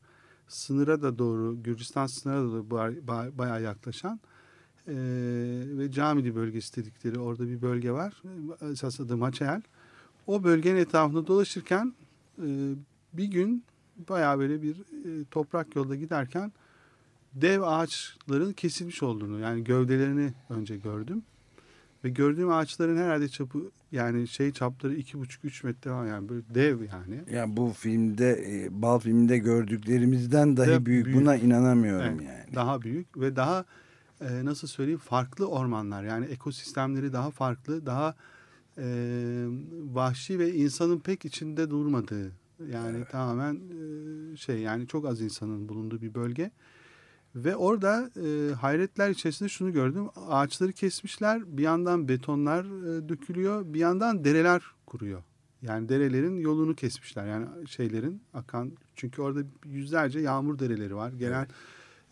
sınıra 0.47 1.01
da 1.01 1.17
doğru, 1.17 1.63
Gürcistan 1.63 2.07
sınırına 2.07 2.47
da 2.47 2.51
doğru 2.51 2.67
ba- 2.69 3.05
ba- 3.05 3.37
bayağı 3.37 3.61
yaklaşan 3.61 4.19
e, 4.87 4.93
ve 5.77 5.91
Camili 5.91 6.35
bölgesi 6.35 6.75
dedikleri 6.75 7.19
orada 7.19 7.47
bir 7.47 7.61
bölge 7.61 7.91
var. 7.91 8.21
Esas 8.71 8.99
adı 8.99 9.17
Maçayel. 9.17 9.61
O 10.27 10.43
bölgenin 10.43 10.79
etrafında 10.79 11.27
dolaşırken 11.27 11.93
e, 12.37 12.47
bir 13.13 13.25
gün 13.25 13.63
bayağı 14.09 14.39
böyle 14.39 14.61
bir 14.61 14.75
e, 14.75 15.25
toprak 15.31 15.75
yolda 15.75 15.95
giderken 15.95 16.51
dev 17.33 17.61
ağaçların 17.61 18.53
kesilmiş 18.53 19.03
olduğunu 19.03 19.39
yani 19.39 19.63
gövdelerini 19.63 20.33
önce 20.49 20.77
gördüm. 20.77 21.23
Ve 22.03 22.09
gördüğüm 22.09 22.51
ağaçların 22.51 22.97
herhalde 22.97 23.29
çapı 23.29 23.59
yani 23.91 24.27
şey 24.27 24.51
çapları 24.51 24.95
iki 24.95 25.19
buçuk 25.19 25.45
üç 25.45 25.63
metre 25.63 25.89
falan 25.91 26.07
yani 26.07 26.29
böyle 26.29 26.41
dev 26.55 26.81
yani. 26.81 27.21
Yani 27.31 27.57
bu 27.57 27.69
filmde 27.77 28.45
e, 28.47 28.81
bal 28.81 28.99
filminde 28.99 29.37
gördüklerimizden 29.37 30.57
dahi 30.57 30.69
De 30.69 30.85
büyük. 30.85 31.05
büyük. 31.05 31.21
Buna 31.21 31.35
inanamıyorum 31.35 32.07
Evet, 32.19 32.21
yani. 32.21 32.55
Daha 32.55 32.81
büyük 32.81 33.19
ve 33.19 33.35
daha 33.35 33.65
e, 34.21 34.45
nasıl 34.45 34.67
söyleyeyim 34.67 34.99
farklı 34.99 35.47
ormanlar 35.49 36.03
yani 36.03 36.25
ekosistemleri 36.25 37.13
daha 37.13 37.31
farklı 37.31 37.85
daha 37.85 38.15
e, 38.77 38.85
vahşi 39.93 40.39
ve 40.39 40.53
insanın 40.53 40.99
pek 40.99 41.25
içinde 41.25 41.69
durmadığı 41.69 42.31
yani 42.69 43.05
tamamen 43.11 43.55
e, 44.33 44.37
şey 44.37 44.59
yani 44.59 44.87
çok 44.87 45.05
az 45.05 45.21
insanın 45.21 45.69
bulunduğu 45.69 46.01
bir 46.01 46.13
bölge. 46.13 46.51
Ve 47.35 47.55
orada 47.55 48.11
e, 48.25 48.53
hayretler 48.53 49.09
içerisinde 49.09 49.49
şunu 49.49 49.73
gördüm. 49.73 50.07
Ağaçları 50.27 50.71
kesmişler. 50.71 51.57
Bir 51.57 51.63
yandan 51.63 52.07
betonlar 52.07 52.63
e, 52.65 53.09
dökülüyor. 53.09 53.73
Bir 53.73 53.79
yandan 53.79 54.23
dereler 54.23 54.61
kuruyor. 54.85 55.23
Yani 55.61 55.89
derelerin 55.89 56.39
yolunu 56.39 56.75
kesmişler. 56.75 57.27
Yani 57.27 57.47
şeylerin 57.67 58.21
akan. 58.33 58.71
Çünkü 58.95 59.21
orada 59.21 59.39
yüzlerce 59.65 60.19
yağmur 60.19 60.59
dereleri 60.59 60.95
var. 60.95 61.11
Gelen 61.11 61.47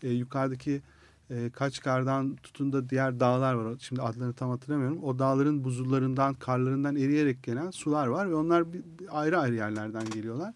e, 0.02 0.10
yukarıdaki 0.10 0.82
e, 1.30 1.50
Kaçkar'dan 1.50 2.36
tutun 2.36 2.72
da 2.72 2.88
diğer 2.90 3.20
dağlar 3.20 3.54
var. 3.54 3.76
Şimdi 3.80 4.02
adlarını 4.02 4.32
tam 4.32 4.50
hatırlamıyorum. 4.50 5.04
O 5.04 5.18
dağların 5.18 5.64
buzullarından, 5.64 6.34
karlarından 6.34 6.96
eriyerek 6.96 7.42
gelen 7.42 7.70
sular 7.70 8.06
var 8.06 8.30
ve 8.30 8.34
onlar 8.34 8.72
bir, 8.72 8.84
bir 8.98 9.20
ayrı 9.20 9.38
ayrı 9.38 9.54
yerlerden 9.54 10.10
geliyorlar. 10.10 10.54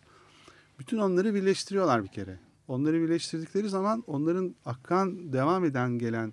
Bütün 0.78 0.98
onları 0.98 1.34
birleştiriyorlar 1.34 2.02
bir 2.02 2.08
kere. 2.08 2.38
Onları 2.68 3.00
birleştirdikleri 3.00 3.68
zaman 3.68 4.04
onların 4.06 4.54
akan, 4.64 5.32
devam 5.32 5.64
eden, 5.64 5.98
gelen, 5.98 6.32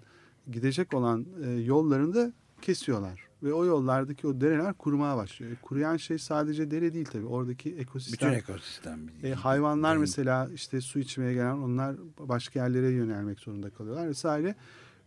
gidecek 0.52 0.94
olan 0.94 1.26
e, 1.44 1.50
yollarını 1.50 2.14
da 2.16 2.34
kesiyorlar. 2.62 3.31
Ve 3.44 3.54
o 3.54 3.66
yollardaki 3.66 4.28
o 4.28 4.42
dereler 4.42 4.74
kurumaya 4.74 5.18
başlıyor. 5.18 5.52
E, 5.52 5.56
kuruyan 5.56 5.98
şey 5.98 6.18
sadece 6.18 6.72
dere 6.72 6.94
değil 6.94 7.06
tabii. 7.06 7.26
Oradaki 7.26 7.76
ekosistem. 7.76 8.30
Bütün 8.30 8.40
ekosistem. 8.40 9.00
E, 9.24 9.34
hayvanlar 9.34 9.92
Renk. 9.92 10.02
mesela 10.02 10.50
işte 10.54 10.82
su 10.82 11.00
içmeye 11.00 11.34
gelen 11.34 11.58
onlar 11.58 11.96
başka 12.20 12.60
yerlere 12.60 12.90
yönelmek 12.90 13.40
zorunda 13.40 13.70
kalıyorlar 13.70 14.08
vesaire. 14.08 14.56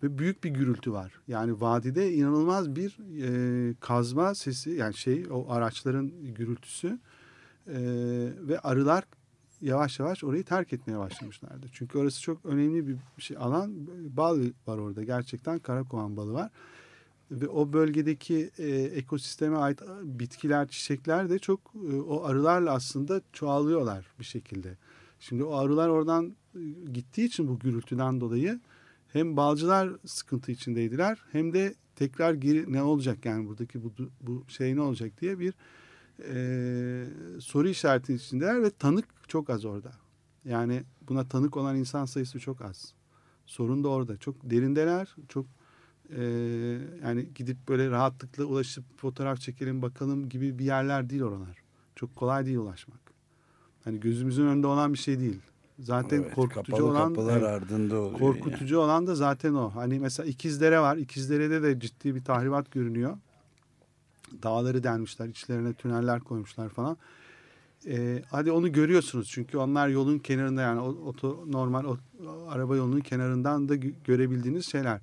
Ve 0.03 0.19
büyük 0.19 0.45
bir 0.45 0.51
gürültü 0.51 0.93
var. 0.93 1.13
Yani 1.29 1.61
vadide 1.61 2.13
inanılmaz 2.13 2.77
bir 2.77 2.99
e, 3.23 3.75
kazma 3.81 4.35
sesi 4.35 4.71
yani 4.71 4.95
şey 4.95 5.27
o 5.31 5.51
araçların 5.51 6.13
gürültüsü 6.35 6.99
e, 7.67 7.79
ve 8.41 8.59
arılar 8.59 9.05
yavaş 9.61 9.99
yavaş 9.99 10.25
orayı 10.25 10.45
terk 10.45 10.73
etmeye 10.73 10.99
başlamışlardı. 10.99 11.67
Çünkü 11.73 11.99
orası 11.99 12.23
çok 12.23 12.47
önemli 12.47 12.87
bir 12.89 12.97
şey 13.19 13.37
alan. 13.37 13.73
Bal 14.17 14.41
var 14.67 14.79
orada 14.79 15.05
gerçekten 15.05 15.59
karakovan 15.59 16.17
balı 16.17 16.33
var. 16.33 16.51
Ve 17.41 17.49
o 17.49 17.73
bölgedeki 17.73 18.51
e, 18.59 18.69
ekosisteme 18.71 19.57
ait 19.57 19.81
bitkiler, 20.03 20.69
çiçekler 20.69 21.31
de 21.31 21.39
çok 21.39 21.61
e, 21.91 21.97
o 21.97 22.25
arılarla 22.25 22.73
aslında 22.73 23.21
çoğalıyorlar 23.33 24.07
bir 24.19 24.25
şekilde. 24.25 24.77
Şimdi 25.21 25.45
o 25.45 25.55
arılar 25.55 25.89
oradan 25.89 26.37
e, 26.55 26.61
gittiği 26.93 27.25
için 27.25 27.49
bu 27.49 27.59
gürültüden 27.59 28.21
dolayı 28.21 28.61
hem 29.13 29.37
balcılar 29.37 29.91
sıkıntı 30.07 30.53
içindeydiler 30.53 31.19
hem 31.33 31.53
de 31.53 31.75
tekrar 31.97 32.35
geri 32.35 32.73
ne 32.73 32.83
olacak 32.83 33.25
yani 33.25 33.49
buradaki 33.49 33.85
bu, 33.85 33.93
bu 34.21 34.45
şey 34.49 34.77
ne 34.77 34.81
olacak 34.81 35.21
diye 35.21 35.39
bir 35.39 35.55
e, 36.19 37.07
soru 37.41 37.69
işareti 37.69 38.15
içindeler 38.15 38.63
ve 38.63 38.71
tanık 38.71 39.05
çok 39.29 39.51
az 39.51 39.65
orada. 39.65 39.93
Yani 40.45 40.83
buna 41.09 41.29
tanık 41.29 41.57
olan 41.57 41.77
insan 41.77 42.05
sayısı 42.05 42.41
çok 42.41 42.63
az. 42.63 42.95
Sorun 43.47 43.85
da 43.85 43.89
orada. 43.89 44.17
Çok 44.17 44.51
derindeler, 44.51 45.17
çok 45.29 45.47
e, 46.11 46.23
yani 47.05 47.29
gidip 47.35 47.69
böyle 47.69 47.91
rahatlıkla 47.91 48.45
ulaşıp 48.45 48.85
fotoğraf 48.99 49.41
çekelim 49.41 49.83
bakalım 49.83 50.29
gibi 50.29 50.59
bir 50.59 50.65
yerler 50.65 51.11
değil 51.11 51.23
oralar. 51.23 51.63
Çok 51.97 52.17
kolay 52.17 52.47
değil 52.47 52.57
ulaşmak. 52.59 52.99
Hani 53.85 54.01
gözümüzün 54.01 54.47
önünde 54.47 54.67
olan 54.67 54.93
bir 54.93 54.99
şey 54.99 55.21
değil. 55.21 55.41
Zaten 55.79 56.23
Evet, 56.23 56.35
korkutucu 56.35 56.73
kapalı 56.73 56.91
olan 56.91 57.09
kapılar 57.15 57.37
evet, 57.39 57.49
ardında 57.49 57.97
oluyor. 58.01 58.19
korkutucu 58.19 58.79
olan 58.79 59.07
da 59.07 59.15
zaten 59.15 59.55
o. 59.55 59.71
Hani 59.75 59.99
mesela 60.01 60.27
İkizdere 60.29 60.81
var. 60.81 60.97
İkizdere'de 60.97 61.63
de 61.63 61.81
ciddi 61.81 62.15
bir 62.15 62.25
tahribat 62.25 62.71
görünüyor. 62.71 63.19
Dağları 64.43 64.83
delmişler, 64.83 65.29
içlerine 65.29 65.73
tüneller 65.73 66.21
koymuşlar 66.21 66.69
falan. 66.69 66.97
Ee, 67.87 68.23
hadi 68.31 68.53
onu 68.53 68.73
görüyorsunuz 68.73 69.29
çünkü 69.31 69.59
onlar 69.59 69.89
yolun 69.89 70.19
kenarında 70.19 70.63
yani 70.63 70.81
o- 70.81 71.07
oto 71.09 71.45
normal 71.47 71.85
o, 71.85 71.97
araba 72.49 72.77
yolunun 72.77 73.01
kenarından 73.01 73.69
da 73.69 73.77
gö- 73.77 73.95
görebildiğiniz 74.05 74.67
şeyler. 74.67 75.01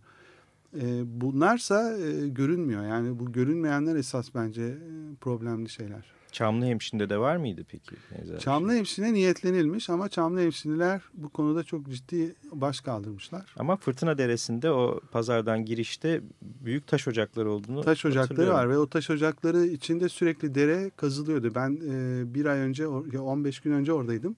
Bunlarsa 1.06 1.98
e, 1.98 2.28
görünmüyor. 2.28 2.88
Yani 2.88 3.20
bu 3.20 3.32
görünmeyenler 3.32 3.96
esas 3.96 4.30
bence 4.36 4.78
problemli 5.22 5.70
şeyler. 5.70 6.06
Çamlıhemşin'de 6.32 7.10
de 7.10 7.18
var 7.18 7.36
mıydı 7.38 7.66
peki? 7.70 7.96
benzer 8.12 8.36
bir 8.36 8.40
Çamlı 8.40 8.86
şey? 8.86 9.14
niyetlenilmiş 9.14 9.90
ama 9.90 10.10
Çamlı 10.10 10.40
hemşineler 10.42 11.02
bu 11.14 11.30
konuda 11.30 11.64
çok 11.64 11.90
ciddi 11.90 12.36
baş 12.52 12.82
kaldırmışlar. 12.82 13.56
Ama 13.58 13.76
Fırtına 13.78 14.18
Deresi'nde 14.18 14.72
o 14.72 15.00
pazardan 15.12 15.66
girişte 15.66 16.22
büyük 16.42 16.88
taş 16.88 17.08
ocakları 17.08 17.52
olduğunu 17.52 17.82
Taş 17.84 18.06
ocakları 18.06 18.54
var 18.54 18.70
ve 18.70 18.78
o 18.78 18.88
taş 18.88 19.10
ocakları 19.10 19.66
içinde 19.66 20.10
sürekli 20.10 20.56
dere 20.56 20.92
kazılıyordu. 20.98 21.52
Ben 21.56 21.80
e, 21.90 22.24
bir 22.34 22.46
ay 22.46 22.60
önce, 22.60 22.84
or- 22.84 23.16
ya 23.16 23.22
15 23.24 23.60
gün 23.60 23.72
önce 23.72 23.94
oradaydım. 23.94 24.36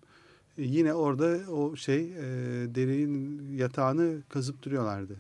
E, 0.58 0.63
yine 0.63 0.94
orada 0.94 1.52
o 1.52 1.75
şey 1.75 2.00
e, 2.02 2.24
derenin 2.75 3.52
yatağını 3.58 4.18
kazıp 4.30 4.63
duruyorlardı. 4.63 5.16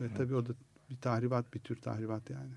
Ve 0.00 0.08
tabii 0.16 0.34
o 0.34 0.46
da 0.46 0.50
bir 0.90 0.96
tahribat, 0.96 1.54
bir 1.54 1.60
tür 1.60 1.76
tahribat 1.76 2.30
yani. 2.30 2.52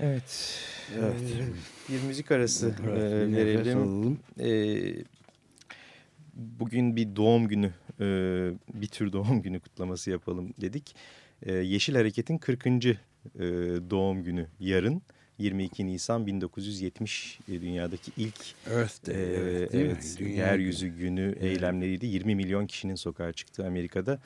Evet. 0.00 0.58
Evet. 0.98 1.14
Ee, 1.88 1.92
bir 1.92 2.02
müzik 2.02 2.32
arası 2.32 2.74
Evet, 2.84 3.12
e, 3.12 3.32
verelim. 3.36 3.78
alalım. 3.78 4.18
Ee, 4.40 5.04
bugün 6.34 6.96
bir 6.96 7.16
doğum 7.16 7.48
günü, 7.48 7.72
e, 8.00 8.04
bir 8.74 8.86
tür 8.86 9.12
doğum 9.12 9.42
günü 9.42 9.60
kutlaması 9.60 10.10
yapalım 10.10 10.54
dedik. 10.60 10.96
Ee, 11.42 11.52
Yeşil 11.52 11.94
Hareket'in 11.94 12.38
40. 12.38 12.66
e, 12.86 12.98
doğum 13.90 14.24
günü 14.24 14.46
yarın. 14.60 15.02
22 15.40 15.86
Nisan 15.86 16.26
1970 16.26 17.38
e, 17.48 17.60
dünyadaki 17.60 18.12
ilk 18.16 18.54
Earth 18.70 19.06
Day, 19.06 19.14
e, 19.14 19.18
evet, 19.18 19.74
evet, 19.74 20.16
Dünya 20.18 20.46
yeryüzü 20.46 20.88
günü 20.88 21.22
Evet. 21.22 21.42
eylemleriydi. 21.42 22.06
20 22.06 22.34
milyon 22.34 22.66
kişinin 22.66 22.94
sokağa 22.94 23.32
çıktığı 23.32 23.66
Amerika'da. 23.66 24.20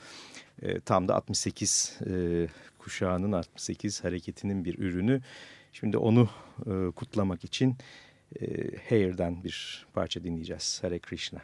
E, 0.61 0.79
tam 0.79 1.07
da 1.07 1.15
68 1.15 1.99
e, 2.09 2.47
kuşağının 2.79 3.31
68 3.31 4.03
hareketinin 4.03 4.65
bir 4.65 4.79
ürünü. 4.79 5.21
Şimdi 5.73 5.97
onu 5.97 6.29
e, 6.65 6.91
kutlamak 6.91 7.43
için 7.43 7.75
e, 8.41 8.45
Hair'den 8.89 9.43
bir 9.43 9.85
parça 9.93 10.23
dinleyeceğiz. 10.23 10.83
Hare 10.83 10.99
Krishna. 10.99 11.41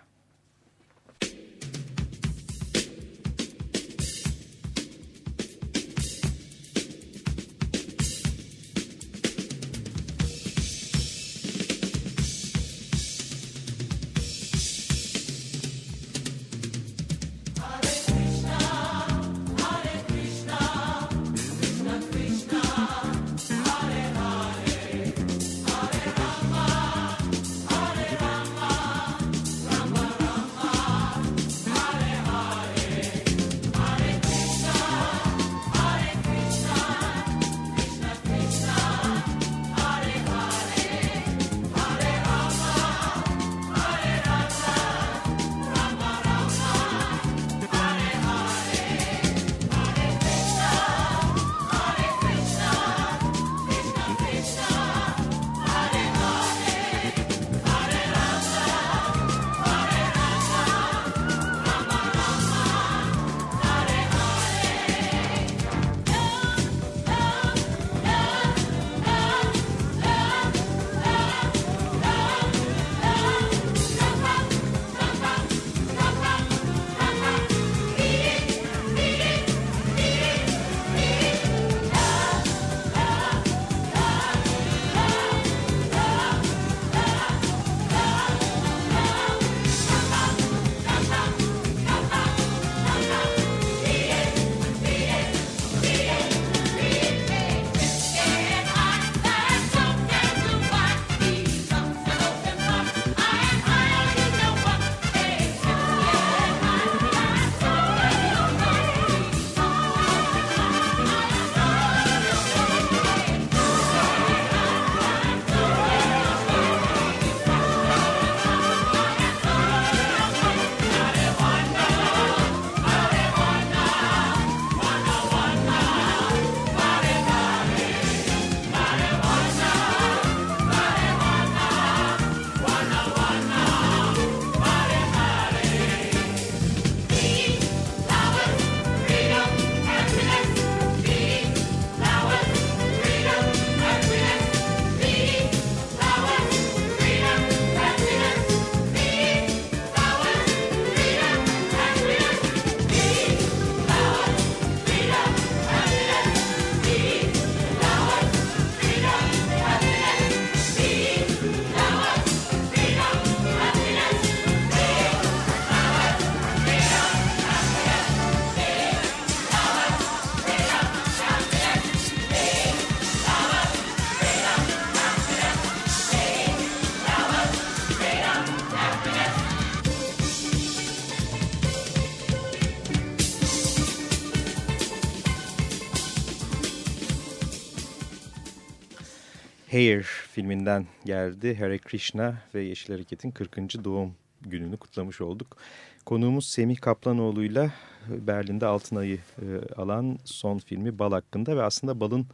Filminden 190.31 190.85
geldi. 191.05 191.55
Hare 191.59 191.77
Krishna 191.77 192.41
ve 192.55 192.63
Yeşil 192.63 192.94
Hareket'in 192.94 193.31
40. 193.31 193.83
doğum 193.83 194.15
gününü 194.41 194.77
kutlamış 194.77 195.22
olduk. 195.22 195.57
Konuğumuz 196.05 196.50
Semih 196.50 196.77
Kaplanoğlu'yla 196.77 197.72
Berlin'de 198.07 198.65
Altın 198.65 198.96
Ayı 198.96 199.17
e, 199.17 199.75
alan 199.75 200.20
son 200.25 200.57
filmi 200.57 201.00
Bal 201.00 201.11
hakkında 201.11 201.57
ve 201.57 201.63
aslında 201.63 202.00
balın 202.00 202.25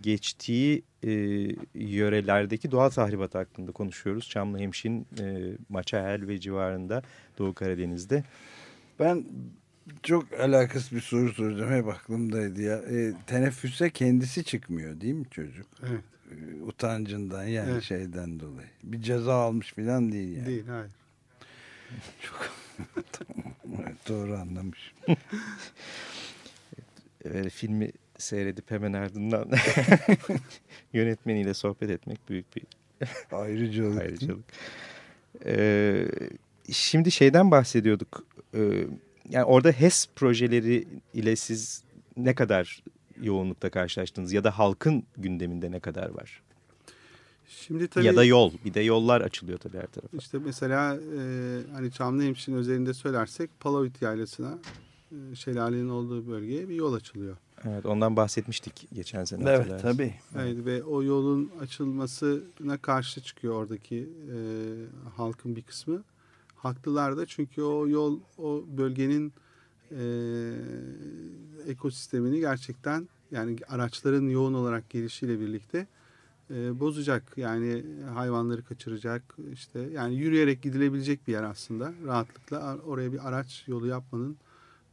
geçtiği 0.00 0.82
e, 1.04 1.10
yörelerdeki 1.74 2.70
doğal 2.70 2.90
tahribat 2.90 3.34
hakkında 3.34 3.72
konuşuyoruz. 3.72 4.28
Çamlıhemşin, 4.28 5.06
e, 5.20 5.56
Maçael 5.68 6.28
ve 6.28 6.40
civarında 6.40 7.02
Doğu 7.38 7.54
Karadeniz'de. 7.54 8.24
Ben 9.00 9.24
çok 10.02 10.32
alakasız 10.40 10.92
bir 10.92 11.00
soru 11.00 11.32
soracağım. 11.32 11.72
Hep 11.72 11.88
aklımdaydı 11.88 12.62
ya. 12.62 12.76
E, 12.76 13.12
teneffüse 13.26 13.90
kendisi 13.90 14.44
çıkmıyor 14.44 15.00
değil 15.00 15.14
mi 15.14 15.26
çocuk? 15.30 15.66
Evet. 15.88 16.11
E, 16.32 16.62
utancından 16.62 17.44
yani 17.44 17.70
Evet. 17.72 17.82
şeyden 17.82 18.40
dolayı. 18.40 18.68
Bir 18.84 19.02
ceza 19.02 19.34
almış 19.34 19.72
falan 19.72 20.12
değil 20.12 20.36
yani. 20.36 20.46
Değil 20.46 20.66
hayır. 20.66 20.90
Çok 22.22 22.50
doğru 24.08 24.34
anlamış. 24.36 24.92
e, 27.24 27.48
filmi 27.50 27.90
seyredip 28.18 28.70
hemen 28.70 28.92
ardından 28.92 29.50
yönetmeniyle 30.92 31.54
sohbet 31.54 31.90
etmek 31.90 32.28
büyük 32.28 32.56
bir 32.56 32.62
Ayrıcalık. 33.32 34.00
ayrıcalık. 34.00 34.44
Ee, 35.46 36.08
şimdi 36.72 37.10
şeyden 37.10 37.50
bahsediyorduk. 37.50 38.26
Ee, 38.54 38.84
yani 39.28 39.44
orada 39.44 39.70
HES 39.70 40.06
projeleri 40.16 40.84
ile 41.14 41.36
siz 41.36 41.82
ne 42.16 42.34
kadar 42.34 42.82
yoğunlukta 43.22 43.70
karşılaştınız 43.70 44.32
ya 44.32 44.44
da 44.44 44.58
halkın 44.58 45.02
gündeminde 45.16 45.70
ne 45.70 45.80
kadar 45.80 46.10
var? 46.10 46.42
Şimdi 47.48 47.88
tabii 47.88 48.06
Ya 48.06 48.16
da 48.16 48.24
yol. 48.24 48.52
Bir 48.64 48.74
de 48.74 48.80
yollar 48.80 49.20
açılıyor 49.20 49.58
tabii 49.58 49.76
her 49.76 49.86
tarafa. 49.86 50.16
işte 50.16 50.38
mesela 50.38 50.94
e, 50.96 51.20
hani 51.72 51.92
Çamlıhemşin 51.92 52.54
özelinde 52.54 52.94
söylersek 52.94 53.50
Palavut 53.60 54.02
Yaylası'na 54.02 54.58
e, 55.12 55.34
şelalenin 55.34 55.88
olduğu 55.88 56.28
bölgeye 56.28 56.68
bir 56.68 56.74
yol 56.74 56.94
açılıyor. 56.94 57.36
Evet, 57.64 57.86
ondan 57.86 58.16
bahsetmiştik 58.16 58.88
geçen 58.92 59.24
sene. 59.24 59.42
Evet 59.50 59.58
hatırlarsın. 59.58 59.88
tabii. 59.92 60.14
Evet, 60.38 60.64
ve 60.66 60.82
o 60.82 61.02
yolun 61.02 61.50
açılmasına 61.60 62.78
karşı 62.82 63.20
çıkıyor 63.20 63.54
oradaki 63.54 63.96
e, 63.96 64.36
halkın 65.16 65.56
bir 65.56 65.62
kısmı. 65.62 66.02
Haklılar 66.56 67.16
da 67.16 67.26
çünkü 67.26 67.62
o 67.62 67.88
yol 67.88 68.20
o 68.38 68.64
bölgenin 68.76 69.28
e, 69.28 69.32
ekosistemini 71.66 72.40
gerçekten 72.40 73.08
yani 73.30 73.56
araçların 73.68 74.28
yoğun 74.28 74.54
olarak 74.54 74.90
gelişiyle 74.90 75.40
birlikte 75.40 75.86
e, 76.50 76.80
bozacak. 76.80 77.32
Yani 77.36 77.84
hayvanları 78.14 78.64
kaçıracak. 78.64 79.36
işte 79.52 79.80
yani 79.80 80.14
yürüyerek 80.14 80.62
gidilebilecek 80.62 81.28
bir 81.28 81.32
yer 81.32 81.42
aslında. 81.42 81.92
Rahatlıkla 82.06 82.78
oraya 82.86 83.12
bir 83.12 83.28
araç 83.28 83.64
yolu 83.66 83.86
yapmanın 83.86 84.36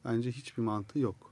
bence 0.05 0.31
hiçbir 0.31 0.63
mantığı 0.63 0.99
yok. 0.99 1.29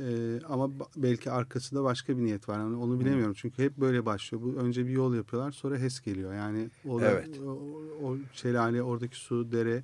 Ee, 0.00 0.40
ama 0.48 0.70
belki 0.96 1.30
arkasında 1.30 1.84
başka 1.84 2.18
bir 2.18 2.24
niyet 2.24 2.48
var. 2.48 2.58
Yani 2.58 2.76
onu 2.76 3.00
bilemiyorum. 3.00 3.34
Çünkü 3.36 3.62
hep 3.62 3.76
böyle 3.76 4.06
başlıyor. 4.06 4.42
Bu 4.44 4.60
önce 4.60 4.86
bir 4.86 4.90
yol 4.90 5.14
yapıyorlar, 5.14 5.52
sonra 5.52 5.78
HES 5.78 6.00
geliyor. 6.00 6.34
Yani 6.34 6.70
o, 6.88 7.00
Evet. 7.00 7.40
o, 7.46 7.50
o 8.04 8.16
şelale, 8.32 8.82
oradaki 8.82 9.16
su, 9.16 9.52
dere. 9.52 9.82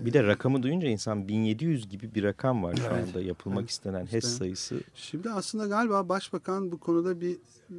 E, 0.00 0.04
Bir 0.06 0.12
de 0.12 0.24
rakamı 0.24 0.62
duyunca 0.62 0.88
insan 0.88 1.28
1700 1.28 1.88
gibi 1.88 2.14
bir 2.14 2.22
rakam 2.24 2.62
var 2.62 2.76
şu 2.76 2.94
anda 2.94 3.20
yapılmak 3.20 3.60
Evet. 3.60 3.70
istenen 3.70 4.04
İşte. 4.04 4.16
HES 4.16 4.24
sayısı. 4.24 4.80
Şimdi 4.94 5.30
aslında 5.30 5.66
galiba 5.66 6.08
başbakan 6.08 6.72
bu 6.72 6.78
konuda 6.80 7.20
bir 7.20 7.34
e, 7.70 7.76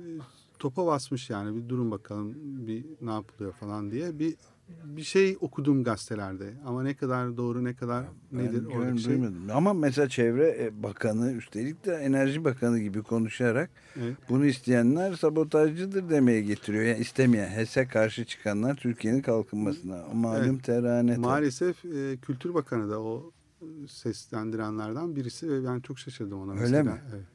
topa 0.59 0.85
basmış 0.85 1.29
yani. 1.29 1.55
Bir 1.63 1.69
durun 1.69 1.91
bakalım 1.91 2.33
bir 2.67 2.85
ne 3.01 3.11
yapılıyor 3.11 3.53
falan 3.53 3.91
diye. 3.91 4.19
Bir 4.19 4.35
bir 4.83 5.03
şey 5.03 5.37
okudum 5.41 5.83
gazetelerde. 5.83 6.53
Ama 6.65 6.83
ne 6.83 6.93
kadar 6.93 7.37
doğru 7.37 7.63
ne 7.63 7.73
kadar 7.75 8.03
nedir 8.31 8.65
Ben 8.69 8.75
oradaki 8.75 9.01
şey. 9.01 9.11
duymadım. 9.11 9.37
Ama 9.53 9.73
mesela 9.73 10.09
Çevre 10.09 10.57
e, 10.63 10.83
Bakanı 10.83 11.31
üstelik 11.31 11.85
de 11.85 11.93
Enerji 11.93 12.43
Bakanı 12.45 12.79
gibi 12.79 13.03
konuşarak 13.03 13.69
Evet. 14.01 14.17
bunu 14.29 14.45
isteyenler 14.45 15.13
sabotajcıdır 15.13 16.09
demeye 16.09 16.41
getiriyor. 16.41 16.83
Yani 16.83 16.99
istemeyen, 16.99 17.49
HES'e 17.49 17.87
karşı 17.87 18.25
çıkanlar 18.25 18.75
Türkiye'nin 18.75 19.21
kalkınmasına. 19.21 20.03
Malum 20.13 20.43
Evet. 20.45 20.63
terane. 20.63 21.17
Maalesef 21.17 21.85
e, 21.85 22.17
Kültür 22.21 22.53
Bakanı 22.53 22.89
da 22.89 23.01
o 23.01 23.31
e, 23.61 23.65
seslendirenlerden 23.87 25.15
birisi 25.15 25.49
ve 25.49 25.65
ben 25.65 25.79
çok 25.79 25.99
şaşırdım 25.99 26.41
ona. 26.41 26.51
Öyle 26.51 26.61
mesela. 26.61 26.83
mi? 26.83 27.01
Evet. 27.15 27.25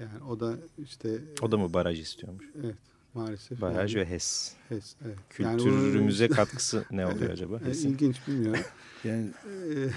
Yani 0.00 0.24
o 0.30 0.40
da 0.40 0.54
işte 0.84 1.18
O 1.42 1.52
da 1.52 1.56
mı 1.58 1.72
baraj 1.74 2.00
istiyormuş? 2.00 2.44
evet 2.64 2.74
maalesef. 3.14 3.60
Baraj 3.60 3.94
yani, 3.96 4.06
ve 4.06 4.10
HES. 4.10 4.52
HES, 4.68 4.94
evet. 5.06 5.16
Yani 5.38 5.56
Kültürümüze 5.56 6.28
katkısı 6.28 6.84
ne 6.90 7.06
oluyor 7.06 7.30
acaba? 7.30 7.60
bunu- 7.60 7.68
e, 7.68 7.70
HES'in? 7.70 7.90
ilginç 7.90 8.16
bilmiyorum. 8.28 8.60
Yani 9.04 9.26
E, 9.26 9.88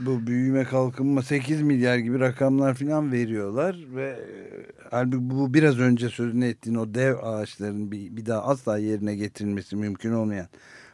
bu 0.00 0.26
büyüme 0.26 0.64
kalkınma 0.64 1.22
8 1.22 1.62
milyar 1.62 1.96
gibi 1.98 2.20
rakamlar 2.20 2.74
falan 2.74 3.12
veriyorlar 3.12 3.76
ve 3.94 4.08
e, 4.08 4.66
halbuki 4.90 5.30
bu 5.30 5.54
biraz 5.54 5.78
önce 5.78 6.08
sözünü 6.08 6.46
ettiğin 6.46 6.76
o 6.76 6.94
dev 6.94 7.16
ağaçların 7.22 7.92
bir, 7.92 8.16
bir 8.16 8.26
daha 8.26 8.42
asla 8.42 8.78
yerine 8.78 9.16
getirilmesi 9.16 9.76
mümkün 9.76 10.12
olmayan 10.12 10.46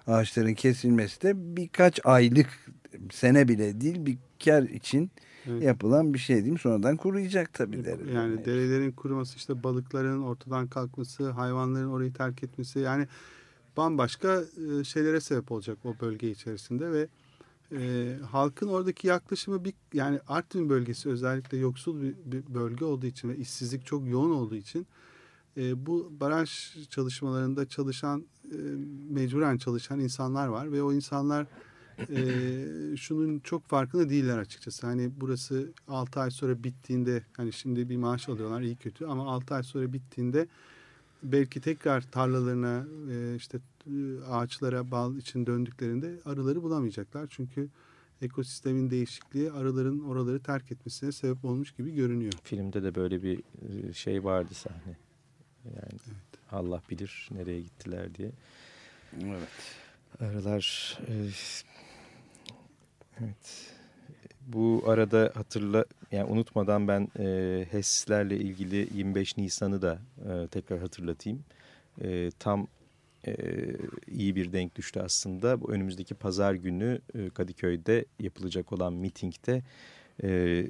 ağaçların 0.06 0.54
kesilmesi 0.54 1.22
de 1.22 1.32
birkaç 1.56 2.00
aylık 2.04 2.48
sene 3.12 3.48
bile 3.48 3.80
değil 3.80 4.06
bir 4.06 4.18
kar 4.44 4.62
için 4.62 5.10
Evet. 5.46 5.62
yapılan 5.62 6.14
bir 6.14 6.18
şey 6.18 6.36
değil 6.36 6.52
mi? 6.52 6.58
Sonradan 6.58 6.96
kuruyacak 6.96 7.54
tabii 7.54 7.84
dere. 7.84 8.12
Yani 8.12 8.44
derelerin 8.44 8.92
kuruması 8.92 9.36
işte 9.36 9.62
balıkların 9.62 10.22
ortadan 10.22 10.66
kalkması, 10.66 11.30
hayvanların 11.30 11.88
orayı 11.88 12.12
terk 12.12 12.42
etmesi 12.42 12.78
yani 12.78 13.08
bambaşka 13.76 14.42
e, 14.80 14.84
şeylere 14.84 15.20
sebep 15.20 15.52
olacak 15.52 15.78
o 15.84 15.94
bölge 16.00 16.30
içerisinde 16.30 16.92
ve 16.92 17.08
e, 17.72 18.16
halkın 18.30 18.68
oradaki 18.68 19.06
yaklaşımı 19.06 19.64
bir 19.64 19.74
yani 19.92 20.20
Artvin 20.28 20.68
bölgesi 20.68 21.08
özellikle 21.08 21.58
yoksul 21.58 22.02
bir, 22.02 22.14
bir 22.24 22.54
bölge 22.54 22.84
olduğu 22.84 23.06
için 23.06 23.28
ve 23.28 23.36
işsizlik 23.36 23.86
çok 23.86 24.08
yoğun 24.08 24.30
olduğu 24.30 24.56
için 24.56 24.86
e, 25.56 25.86
bu 25.86 26.12
baraj 26.20 26.50
çalışmalarında 26.88 27.68
çalışan 27.68 28.24
e, 28.44 28.56
mecburen 29.10 29.56
çalışan 29.56 30.00
insanlar 30.00 30.48
var 30.48 30.72
ve 30.72 30.82
o 30.82 30.92
insanlar 30.92 31.46
e, 32.10 32.96
şunun 32.96 33.38
çok 33.38 33.68
farkında 33.68 34.10
değiller 34.10 34.38
açıkçası. 34.38 34.86
Hani 34.86 35.10
burası 35.16 35.72
6 35.88 36.20
ay 36.20 36.30
sonra 36.30 36.64
bittiğinde 36.64 37.22
hani 37.36 37.52
şimdi 37.52 37.88
bir 37.88 37.96
maaş 37.96 38.28
alıyorlar 38.28 38.60
iyi 38.60 38.76
kötü 38.76 39.06
ama 39.06 39.34
6 39.34 39.54
ay 39.54 39.62
sonra 39.62 39.92
bittiğinde 39.92 40.46
belki 41.22 41.60
tekrar 41.60 42.00
tarlalarına 42.00 42.86
e, 43.12 43.36
işte 43.36 43.58
ağaçlara 44.30 44.90
bal 44.90 45.16
için 45.16 45.46
döndüklerinde 45.46 46.20
arıları 46.24 46.62
bulamayacaklar. 46.62 47.26
Çünkü 47.30 47.68
ekosistemin 48.22 48.90
değişikliği 48.90 49.52
arıların 49.52 50.00
oraları 50.00 50.42
terk 50.42 50.72
etmesine 50.72 51.12
sebep 51.12 51.44
olmuş 51.44 51.72
gibi 51.72 51.94
görünüyor. 51.94 52.32
Filmde 52.42 52.82
de 52.82 52.94
böyle 52.94 53.22
bir 53.22 53.42
şey 53.92 54.24
vardı 54.24 54.54
sahne. 54.54 54.96
Yani 55.64 56.00
Allah 56.50 56.82
bilir 56.90 57.28
nereye 57.30 57.60
gittiler 57.60 58.14
diye. 58.14 58.32
Evet. 59.22 59.48
Aralar 60.20 60.98
e, 61.08 61.30
evet. 63.24 63.74
Bu 64.46 64.82
arada 64.86 65.32
hatırla 65.34 65.84
yani 66.12 66.24
unutmadan 66.24 66.88
ben 66.88 67.08
e, 67.18 67.66
HES'lerle 67.70 68.36
ilgili 68.36 68.88
25 68.94 69.36
Nisan'ı 69.36 69.82
da 69.82 69.98
e, 70.18 70.46
tekrar 70.46 70.78
hatırlatayım. 70.78 71.44
E, 72.04 72.30
tam 72.38 72.66
e, 73.26 73.34
iyi 74.08 74.36
bir 74.36 74.52
denk 74.52 74.76
düştü 74.76 75.00
aslında. 75.00 75.60
Bu 75.60 75.72
önümüzdeki 75.72 76.14
pazar 76.14 76.54
günü 76.54 77.00
e, 77.14 77.30
Kadıköy'de 77.30 78.04
yapılacak 78.20 78.72
olan 78.72 78.92
mitingde 78.92 79.62
e, 80.22 80.66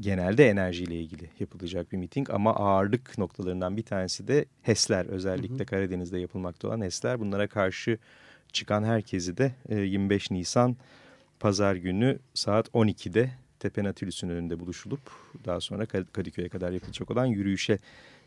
genelde 0.00 0.48
enerjiyle 0.48 1.00
ilgili 1.00 1.28
yapılacak 1.40 1.92
bir 1.92 1.96
miting 1.96 2.30
ama 2.30 2.54
ağırlık 2.54 3.18
noktalarından 3.18 3.76
bir 3.76 3.82
tanesi 3.82 4.28
de 4.28 4.44
HES'ler 4.62 5.06
özellikle 5.06 5.58
Hı 5.58 5.62
hı. 5.62 5.66
Karadeniz'de 5.66 6.18
yapılmakta 6.18 6.68
olan 6.68 6.80
HES'ler. 6.80 7.20
Bunlara 7.20 7.46
karşı 7.46 7.98
çıkan 8.52 8.84
herkesi 8.84 9.36
de 9.36 9.52
e, 9.68 9.76
25 9.76 10.30
Nisan 10.30 10.76
pazar 11.42 11.76
günü 11.76 12.18
saat 12.34 12.68
12'de 12.68 13.30
Tepe 13.58 13.84
Nautilüs'ün 13.84 14.28
önünde 14.28 14.60
buluşulup 14.60 15.00
daha 15.44 15.60
sonra 15.60 15.84
Kad- 15.84 16.12
Kadıköy'e 16.12 16.48
kadar 16.48 16.72
yapılacak 16.72 17.10
olan 17.10 17.26
yürüyüşe 17.26 17.78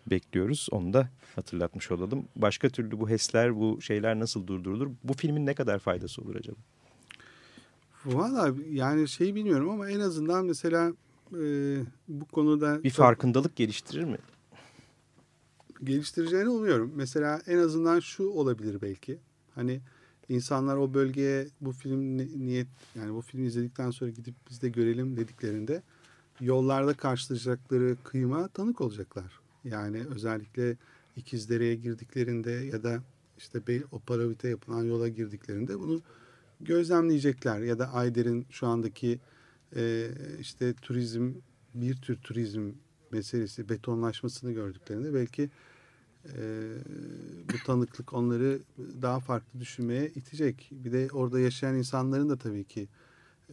bekliyoruz. 0.08 0.67
Onu 0.71 0.93
da 0.93 1.10
hatırlatmış 1.36 1.91
olalım. 1.91 2.25
Başka 2.36 2.69
türlü 2.69 2.99
bu 2.99 3.10
HES'ler, 3.10 3.56
bu 3.56 3.82
şeyler 3.82 4.19
nasıl 4.19 4.47
durdurulur? 4.47 4.89
Bu 5.04 5.13
filmin 5.13 5.45
ne 5.45 5.54
kadar 5.54 5.80
faydası 5.80 6.21
olur 6.21 6.36
acaba? 6.36 6.58
Valla 8.06 8.56
yani 8.69 9.08
şey 9.08 9.36
bilmiyorum 9.36 9.69
ama 9.69 9.89
en 9.89 9.99
azından 9.99 10.45
mesela 10.45 10.93
e, 11.34 11.39
bu 12.08 12.25
konuda 12.25 12.84
Bir 12.84 12.89
farkındalık 12.89 13.56
geliştirir 13.56 14.04
mi? 14.04 14.17
geliştireceğini 15.84 16.49
umuyorum. 16.49 16.91
Mesela 16.95 17.41
en 17.47 17.58
azından 17.58 17.99
şu 17.99 18.23
olabilir 18.30 18.82
belki. 18.82 19.17
Hani 19.56 19.80
insanlar 20.29 20.77
o 20.77 20.93
bölgeye 20.93 21.47
bu 21.61 21.71
film 21.71 22.17
ni- 22.17 22.45
niyet 22.45 22.67
yani 22.95 23.13
bu 23.13 23.21
filmi 23.21 23.47
izledikten 23.47 23.91
sonra 23.91 24.11
gidip 24.11 24.35
biz 24.49 24.61
de 24.61 24.69
görelim 24.69 25.17
dediklerinde 25.17 25.83
yollarda 26.41 26.93
karşılaşacakları 26.93 27.95
kıyıma 28.03 28.47
tanık 28.47 28.81
olacaklar. 28.81 29.39
Yani 29.63 30.03
özellikle 30.15 30.77
İkizdere'ye 31.15 31.75
girdiklerinde 31.75 32.51
ya 32.51 32.83
da 32.83 33.03
işte 33.38 33.59
Bey- 33.59 33.83
o 33.91 33.99
Paravit'e 33.99 34.49
yapılan 34.49 34.83
yola 34.83 35.07
girdiklerinde 35.07 35.79
bunu 35.79 36.01
gözlemleyecekler 36.61 37.59
ya 37.59 37.79
da 37.79 37.93
Ayder'in 37.93 38.45
şu 38.49 38.67
andaki 38.67 39.19
e, 39.75 40.07
işte 40.39 40.73
turizm 40.73 41.33
bir 41.73 41.95
tür 41.95 42.15
turizm 42.15 42.71
meselesi 43.11 43.69
betonlaşmasını 43.69 44.51
gördüklerinde 44.51 45.13
belki 45.13 45.49
e, 46.38 46.41
bu 47.53 47.65
tanıklık 47.65 48.13
onları 48.13 48.59
daha 49.01 49.19
farklı 49.19 49.59
düşünmeye 49.59 50.09
itecek. 50.09 50.69
Bir 50.71 50.91
de 50.91 51.07
orada 51.13 51.39
yaşayan 51.39 51.75
insanların 51.75 52.29
da 52.29 52.38
tabii 52.38 52.63
ki 52.63 52.88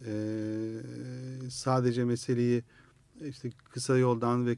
e, 0.05 0.13
sadece 1.49 2.05
meseleyi 2.05 2.63
işte 3.21 3.49
kısa 3.71 3.97
yoldan 3.97 4.45
ve 4.45 4.57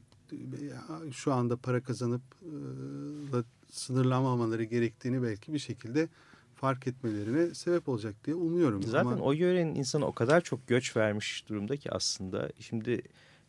şu 1.12 1.32
anda 1.32 1.56
para 1.56 1.82
kazanıp 1.82 2.22
e, 2.42 3.36
sınırlamamaları 3.70 4.64
gerektiğini 4.64 5.22
belki 5.22 5.52
bir 5.52 5.58
şekilde 5.58 6.08
fark 6.54 6.86
etmelerine 6.86 7.54
sebep 7.54 7.88
olacak 7.88 8.14
diye 8.24 8.36
umuyorum. 8.36 8.82
Zaten 8.82 9.10
Ama... 9.10 9.24
o 9.24 9.32
yörenin 9.32 9.74
insanı 9.74 10.06
o 10.06 10.12
kadar 10.12 10.40
çok 10.40 10.66
göç 10.66 10.96
vermiş 10.96 11.48
durumda 11.48 11.76
ki 11.76 11.92
aslında. 11.92 12.50
Şimdi 12.60 13.02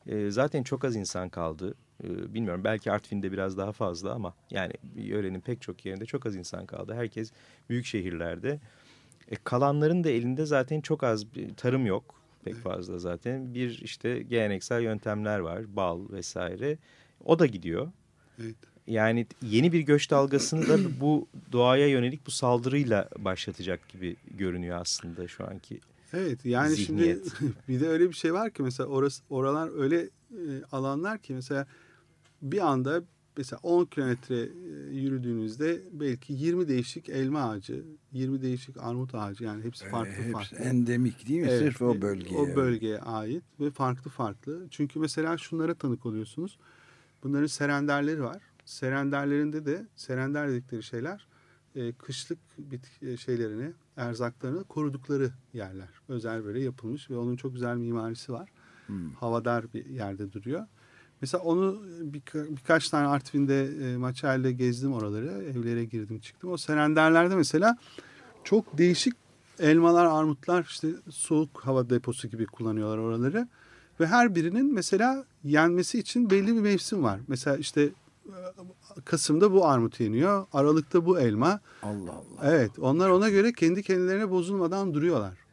e, 0.06 0.32
zaten 0.32 0.64
çok 0.64 0.86
az 0.86 0.96
insan 0.96 1.30
kaldı. 1.30 1.76
E, 2.04 2.34
bilmiyorum 2.34 2.64
belki 2.64 2.92
Artvin'de 2.92 3.32
biraz 3.32 3.58
daha 3.58 3.72
fazla 3.72 4.14
ama 4.14 4.34
yani 4.52 4.74
yörenin 4.96 5.40
pek 5.42 5.62
çok 5.62 5.86
yerinde 5.86 6.06
çok 6.06 6.26
az 6.26 6.36
insan 6.36 6.66
kaldı. 6.66 6.94
Herkes 6.94 7.32
büyük 7.70 7.86
şehirlerde. 7.86 8.60
E, 9.32 9.36
kalanların 9.44 10.04
da 10.04 10.10
elinde 10.10 10.46
zaten 10.46 10.82
çok 10.82 11.04
az 11.04 11.36
bir 11.36 11.54
tarım 11.56 11.86
yok 11.86 12.16
pek 12.44 12.56
fazla 12.56 13.00
zaten. 13.00 13.54
Bir 13.54 13.82
işte 13.84 14.20
geleneksel 14.24 14.82
yöntemler 14.82 15.40
var 15.40 15.76
bal 15.76 16.10
vesaire. 16.12 16.78
O 17.26 17.40
da 17.40 17.46
gidiyor. 17.46 17.92
Evet. 18.42 18.56
Yani 18.88 19.28
yeni 19.42 19.72
bir 19.72 19.80
göç 19.80 20.12
dalgasını 20.12 20.68
da 20.68 20.78
bu 21.02 21.28
doğaya 21.52 21.88
yönelik 21.88 22.28
bu 22.28 22.32
saldırıyla 22.32 23.10
başlatacak 23.18 23.90
gibi 23.90 24.16
görünüyor 24.38 24.82
aslında 24.82 25.28
şu 25.28 25.48
anki 25.48 25.80
Evet 26.14 26.46
yani 26.46 26.70
zihniyet. 26.76 27.34
şimdi 27.38 27.54
bir 27.68 27.80
de 27.80 27.88
öyle 27.88 28.10
bir 28.10 28.14
şey 28.16 28.34
var 28.34 28.52
ki 28.52 28.64
mesela 28.64 28.90
orası 28.90 29.24
oralar 29.30 29.80
öyle 29.80 30.00
e, 30.32 30.64
alanlar 30.72 31.18
ki 31.20 31.34
mesela 31.34 31.68
bir 32.42 32.68
anda 32.68 33.04
mesela 33.38 33.60
10 33.64 33.86
kilometre 33.86 34.36
e, 34.36 34.96
yürüdüğünüzde 34.96 35.82
belki 35.92 36.34
20 36.34 36.68
değişik 36.68 37.10
elma 37.10 37.50
ağacı, 37.50 37.86
20 38.12 38.42
değişik 38.42 38.78
armut 38.78 39.16
ağacı 39.16 39.44
yani 39.44 39.64
hepsi 39.64 39.86
ee, 39.86 39.90
farklı 39.90 40.12
hepsi 40.12 40.32
farklı. 40.32 40.58
endemik 40.58 41.28
değil 41.28 41.42
mi? 41.42 41.48
Evet, 41.50 41.62
Sırf 41.62 41.82
o 41.82 42.02
bölgeye. 42.02 42.40
O 42.40 42.56
bölgeye 42.56 43.00
ait 43.00 43.44
ve 43.60 43.72
farklı 43.72 44.12
farklı. 44.12 44.68
Çünkü 44.70 45.00
mesela 45.00 45.38
şunlara 45.38 45.76
tanık 45.76 46.06
oluyorsunuz. 46.06 46.58
Bunların 47.24 47.48
serenderleri 47.48 48.24
var. 48.24 48.42
Serenderlerinde 48.66 49.66
de 49.66 49.88
serender 49.96 50.50
dedikleri 50.50 50.84
şeyler 50.84 51.28
e, 51.76 51.92
kışlık 51.92 52.40
bitki 52.58 53.10
e, 53.10 53.18
şeylerini, 53.18 53.74
erzaklarını 53.98 54.64
korudukları 54.64 55.32
yerler. 55.54 55.90
Özel 56.10 56.46
böyle 56.46 56.60
yapılmış 56.60 57.10
ve 57.10 57.18
onun 57.18 57.36
çok 57.36 57.54
güzel 57.54 57.78
mimarisi 57.78 58.34
var. 58.34 58.50
Hmm. 58.88 59.12
Havadar 59.12 59.74
bir 59.74 59.86
yerde 59.86 60.34
duruyor. 60.34 60.68
Mesela 61.22 61.44
onu 61.44 61.82
birka, 62.02 62.46
birkaç 62.50 62.90
tane 62.90 63.08
Artvin'de 63.08 63.66
e, 63.66 63.98
Maçay'la 63.98 64.52
gezdim 64.52 64.94
oraları. 64.94 65.44
Evlere 65.44 65.86
girdim 65.86 66.20
çıktım. 66.20 66.52
O 66.52 66.58
serenderlerde 66.58 67.36
mesela 67.36 67.78
çok 68.44 68.78
değişik 68.78 69.14
elmalar, 69.60 70.06
armutlar 70.06 70.64
işte 70.64 70.88
soğuk 71.10 71.62
hava 71.62 71.90
deposu 71.90 72.28
gibi 72.28 72.46
kullanıyorlar 72.46 72.98
oraları. 72.98 73.48
Ve 74.00 74.08
her 74.08 74.36
birinin 74.36 74.74
mesela 74.74 75.26
yenmesi 75.44 76.00
için 76.00 76.30
belli 76.30 76.56
bir 76.56 76.62
mevsim 76.62 77.04
var. 77.04 77.20
Mesela 77.28 77.58
işte 77.58 77.90
Kasım'da 79.06 79.52
bu 79.54 79.66
armut 79.66 80.00
yeniyor. 80.00 80.46
Aralık'ta 80.54 81.06
bu 81.06 81.20
elma. 81.20 81.60
Allah 81.84 82.12
Allah. 82.12 82.52
Evet 82.52 82.72
onlar 82.80 83.10
ona 83.10 83.30
göre 83.30 83.54
kendi 83.54 83.84
kendilerine 83.84 84.30
bozulmadan 84.30 84.94
duruyorlar. 84.94 85.47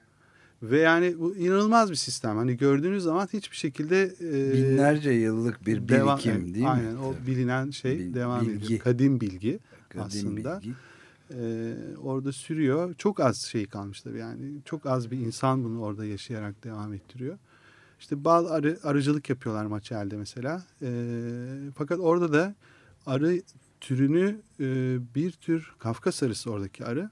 Ve 0.62 0.80
yani 0.80 1.14
bu 1.18 1.36
inanılmaz 1.36 1.90
bir 1.90 1.96
sistem. 1.96 2.36
Hani 2.36 2.56
gördüğünüz 2.56 3.02
zaman 3.02 3.28
hiçbir 3.32 3.56
şekilde 3.56 4.14
e, 4.20 4.52
binlerce 4.52 5.10
yıllık 5.10 5.66
bir 5.66 5.88
devam, 5.88 6.18
birikim 6.18 6.54
değil 6.54 6.72
aynen, 6.72 6.84
mi? 6.84 6.88
Aynen 6.88 7.00
o 7.00 7.14
bilinen 7.26 7.70
şey 7.70 7.98
Bil, 7.98 8.14
devam 8.14 8.40
bilgi. 8.46 8.64
ediyor. 8.64 8.80
Kadim 8.80 9.20
bilgi 9.20 9.58
Kadim 9.88 10.06
aslında. 10.06 10.60
Bilgi. 10.60 10.74
Ee, 11.34 11.74
orada 12.02 12.32
sürüyor. 12.32 12.94
Çok 12.94 13.20
az 13.20 13.38
şey 13.38 13.66
kalmıştır 13.66 14.14
yani. 14.14 14.60
Çok 14.64 14.86
az 14.86 15.10
bir 15.10 15.18
insan 15.18 15.64
bunu 15.64 15.80
orada 15.80 16.04
yaşayarak 16.04 16.64
devam 16.64 16.92
ettiriyor. 16.92 17.38
İşte 18.00 18.24
bal 18.24 18.46
arı, 18.46 18.78
arıcılık 18.82 19.30
yapıyorlar 19.30 19.66
Maçel'de 19.66 20.16
mesela. 20.16 20.62
Ee, 20.82 20.88
fakat 21.74 22.00
orada 22.00 22.32
da 22.32 22.54
arı 23.06 23.42
türünü 23.80 24.40
e, 24.60 24.64
bir 25.14 25.32
tür 25.32 25.74
Kafkas 25.78 26.22
arısı 26.22 26.50
oradaki 26.50 26.84
arı. 26.84 27.10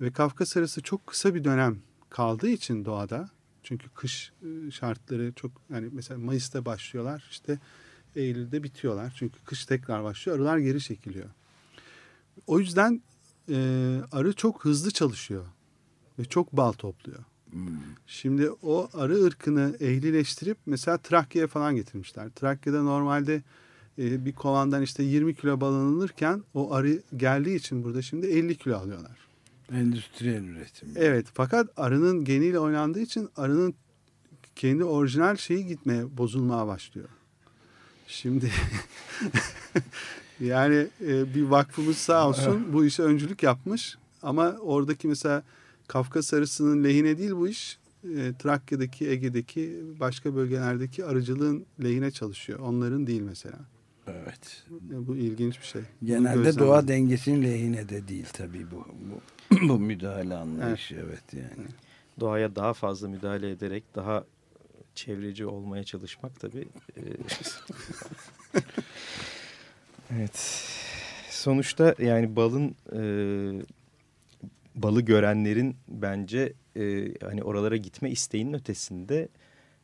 Ve 0.00 0.10
Kafkas 0.10 0.56
arısı 0.56 0.82
çok 0.82 1.06
kısa 1.06 1.34
bir 1.34 1.44
dönem 1.44 1.78
kaldığı 2.10 2.48
için 2.48 2.84
doğada 2.84 3.30
çünkü 3.62 3.88
kış 3.88 4.32
e, 4.42 4.70
şartları 4.70 5.32
çok 5.32 5.50
yani 5.70 5.88
mesela 5.92 6.20
Mayıs'ta 6.20 6.64
başlıyorlar 6.64 7.28
işte 7.30 7.58
Eylül'de 8.16 8.62
bitiyorlar. 8.62 9.14
Çünkü 9.16 9.40
kış 9.44 9.66
tekrar 9.66 10.04
başlıyor. 10.04 10.38
Arılar 10.38 10.58
geri 10.58 10.80
çekiliyor. 10.80 11.28
O 12.46 12.58
yüzden 12.58 13.02
e, 13.48 13.56
arı 14.12 14.32
çok 14.32 14.64
hızlı 14.64 14.90
çalışıyor 14.90 15.46
ve 16.18 16.24
çok 16.24 16.52
bal 16.52 16.72
topluyor. 16.72 17.18
Hmm. 17.50 17.68
Şimdi 18.06 18.50
o 18.50 18.90
arı 18.94 19.24
ırkını 19.24 19.76
ehlileştirip 19.80 20.58
mesela 20.66 20.98
Trakya'ya 20.98 21.48
falan 21.48 21.76
getirmişler. 21.76 22.30
Trakya'da 22.30 22.82
normalde 22.82 23.42
e, 23.98 24.24
bir 24.24 24.32
kovandan 24.32 24.82
işte 24.82 25.02
20 25.02 25.34
kilo 25.34 25.60
bal 25.60 25.74
alınırken 25.74 26.42
o 26.54 26.72
arı 26.74 27.02
geldiği 27.16 27.56
için 27.56 27.84
burada 27.84 28.02
şimdi 28.02 28.26
50 28.26 28.58
kilo 28.58 28.76
alıyorlar. 28.76 29.29
Endüstriyel 29.72 30.44
üretim. 30.44 30.88
Evet 30.96 31.26
fakat 31.34 31.68
arının 31.76 32.24
geniyle 32.24 32.58
oynandığı 32.58 33.00
için 33.00 33.28
arının 33.36 33.74
kendi 34.56 34.84
orijinal 34.84 35.36
şeyi 35.36 35.66
gitmeye 35.66 36.16
bozulmaya 36.16 36.66
başlıyor. 36.66 37.08
Şimdi 38.06 38.50
yani 40.40 40.86
e, 41.06 41.34
bir 41.34 41.42
vakfımız 41.42 41.96
sağ 41.96 42.28
olsun 42.28 42.66
bu 42.72 42.84
işe 42.84 43.02
öncülük 43.02 43.42
yapmış 43.42 43.98
ama 44.22 44.56
oradaki 44.60 45.08
mesela 45.08 45.42
Kafkas 45.88 46.34
arısının 46.34 46.84
lehine 46.84 47.18
değil 47.18 47.32
bu 47.32 47.48
iş 47.48 47.78
e, 48.04 48.32
Trakya'daki 48.38 49.08
Ege'deki 49.08 49.84
başka 50.00 50.34
bölgelerdeki 50.34 51.04
arıcılığın 51.04 51.66
lehine 51.82 52.10
çalışıyor. 52.10 52.58
Onların 52.58 53.06
değil 53.06 53.20
mesela. 53.20 53.58
Evet. 54.22 54.64
Bu 54.80 55.16
ilginç 55.16 55.60
bir 55.60 55.66
şey. 55.66 55.82
Genelde 56.04 56.58
doğa 56.58 56.88
dengesinin 56.88 57.42
lehine 57.42 57.88
de 57.88 58.08
değil 58.08 58.26
tabii 58.32 58.70
bu. 58.70 58.86
Bu, 59.10 59.20
bu 59.68 59.78
müdahale 59.78 60.34
anlayışı 60.34 60.94
evet. 60.94 61.06
evet 61.08 61.34
yani. 61.34 61.68
Doğaya 62.20 62.56
daha 62.56 62.72
fazla 62.72 63.08
müdahale 63.08 63.50
ederek 63.50 63.84
daha 63.94 64.24
çevreci 64.94 65.46
olmaya 65.46 65.84
çalışmak 65.84 66.40
tabii. 66.40 66.68
E, 66.96 67.00
evet. 70.16 70.66
Sonuçta 71.30 71.94
yani 71.98 72.36
balın 72.36 72.74
e, 72.92 73.02
balı 74.74 75.00
görenlerin 75.02 75.76
bence 75.88 76.52
e, 76.76 77.14
hani 77.22 77.42
oralara 77.42 77.76
gitme 77.76 78.10
isteğinin 78.10 78.52
ötesinde 78.52 79.28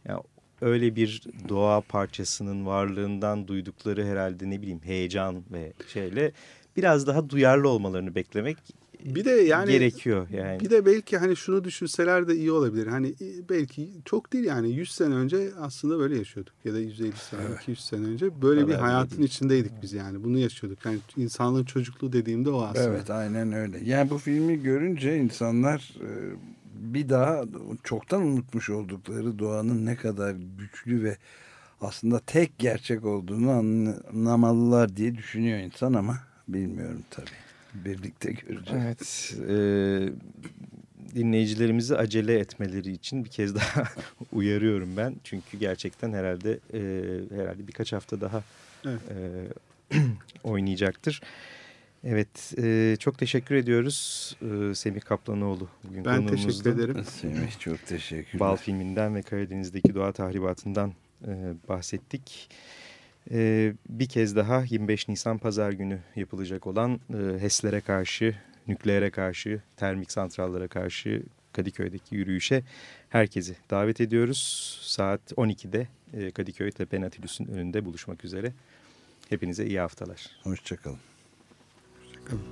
yani 0.08 0.20
öyle 0.60 0.96
bir 0.96 1.22
doğa 1.48 1.80
parçasının 1.80 2.66
varlığından 2.66 3.48
duydukları 3.48 4.06
herhalde 4.06 4.50
ne 4.50 4.62
bileyim 4.62 4.80
heyecan 4.84 5.42
ve 5.52 5.72
şeyle 5.92 6.32
biraz 6.76 7.06
daha 7.06 7.30
duyarlı 7.30 7.68
olmalarını 7.68 8.14
beklemek 8.14 8.56
bir 9.04 9.24
de 9.24 9.30
yani 9.30 9.70
gerekiyor 9.70 10.28
yani. 10.30 10.60
Bir 10.60 10.70
de 10.70 10.86
belki 10.86 11.18
hani 11.18 11.36
şunu 11.36 11.64
düşünseler 11.64 12.28
de 12.28 12.36
iyi 12.36 12.52
olabilir. 12.52 12.86
Hani 12.86 13.08
e, 13.08 13.48
belki 13.48 13.88
çok 14.04 14.32
değil 14.32 14.44
yani 14.44 14.72
100 14.72 14.92
sene 14.92 15.14
önce 15.14 15.50
aslında 15.60 15.98
böyle 15.98 16.18
yaşıyorduk 16.18 16.54
ya 16.64 16.74
da 16.74 16.78
150 16.78 17.12
sene, 17.12 17.40
evet. 17.48 17.62
200 17.62 17.80
sene 17.84 18.06
önce 18.06 18.42
böyle 18.42 18.60
Tabii 18.60 18.70
bir 18.72 18.76
hayatın 18.76 19.16
değil. 19.16 19.28
içindeydik 19.28 19.72
biz 19.82 19.92
yani. 19.92 20.24
Bunu 20.24 20.38
yaşıyorduk. 20.38 20.84
Yani 20.84 20.98
insanlığın 21.16 21.64
çocukluğu 21.64 22.12
dediğimde 22.12 22.50
o 22.50 22.62
aslında. 22.62 22.88
Evet, 22.88 23.10
aynen 23.10 23.52
öyle. 23.52 23.78
Yani 23.84 24.10
bu 24.10 24.18
filmi 24.18 24.62
görünce 24.62 25.16
insanlar 25.16 25.94
e, 26.00 26.08
bir 26.76 27.08
daha 27.08 27.44
çoktan 27.84 28.22
unutmuş 28.22 28.70
oldukları 28.70 29.38
doğanın 29.38 29.86
ne 29.86 29.96
kadar 29.96 30.34
güçlü 30.58 31.04
ve 31.04 31.16
aslında 31.80 32.20
tek 32.20 32.58
gerçek 32.58 33.04
olduğunu 33.04 33.50
anlamalılar 33.50 34.96
diye 34.96 35.14
düşünüyor 35.14 35.58
insan 35.58 35.92
ama 35.94 36.18
bilmiyorum 36.48 37.02
tabii. 37.10 37.30
Birlikte 37.74 38.32
göreceğiz. 38.32 38.76
Evet. 38.86 39.34
E, 39.48 39.54
dinleyicilerimizi 41.14 41.96
acele 41.96 42.38
etmeleri 42.38 42.92
için 42.92 43.24
bir 43.24 43.30
kez 43.30 43.54
daha 43.54 43.84
uyarıyorum 44.32 44.96
ben. 44.96 45.16
Çünkü 45.24 45.58
gerçekten 45.58 46.12
herhalde 46.12 46.58
e, 46.72 46.80
herhalde 47.36 47.68
birkaç 47.68 47.92
hafta 47.92 48.20
daha 48.20 48.42
evet. 48.84 49.00
e, 49.90 49.98
oynayacaktır. 50.44 51.20
Evet, 51.22 51.55
e, 52.58 52.96
çok 53.00 53.18
teşekkür 53.18 53.54
ediyoruz 53.54 54.36
e, 54.42 54.74
Semih 54.74 55.00
Kaplanoğlu. 55.00 55.68
Bugün 55.84 56.04
ben 56.04 56.16
konuğumuzda. 56.16 56.48
teşekkür 56.48 56.70
ederim. 56.70 57.04
Semih 57.04 57.58
çok 57.58 57.86
teşekkürler. 57.86 58.40
Bal 58.40 58.56
filminden 58.56 59.14
ve 59.14 59.22
Karadeniz'deki 59.22 59.94
doğa 59.94 60.12
tahribatından 60.12 60.92
e, 61.26 61.54
bahsettik. 61.68 62.50
E, 63.30 63.72
bir 63.88 64.08
kez 64.08 64.36
daha 64.36 64.64
25 64.64 65.08
Nisan 65.08 65.38
Pazar 65.38 65.72
günü 65.72 65.98
yapılacak 66.16 66.66
olan 66.66 67.00
e, 67.10 67.40
HES'lere 67.40 67.80
karşı, 67.80 68.36
nükleere 68.68 69.10
karşı, 69.10 69.62
termik 69.76 70.12
santrallara 70.12 70.68
karşı 70.68 71.22
Kadıköy'deki 71.52 72.14
yürüyüşe 72.14 72.62
herkesi 73.08 73.56
davet 73.70 74.00
ediyoruz. 74.00 74.78
Saat 74.82 75.20
12'de 75.32 75.88
e, 76.12 76.30
Kadıköy 76.30 76.70
Tepe 76.70 77.00
Natilüs'ün 77.00 77.46
önünde 77.46 77.84
buluşmak 77.84 78.24
üzere. 78.24 78.52
Hepinize 79.28 79.66
iyi 79.66 79.80
haftalar. 79.80 80.26
Hoşçakalın. 80.42 80.98
Hoşçakalın. 82.26 82.42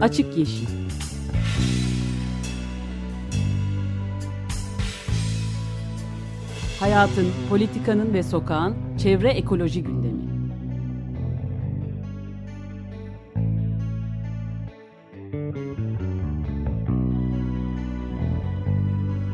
Açık 0.00 0.38
Yeşil 0.38 0.66
Hayatın, 6.80 7.26
politikanın 7.50 8.14
ve 8.14 8.22
sokağın 8.22 8.76
çevre 8.98 9.30
ekoloji 9.30 9.82
gündemi. 9.82 10.24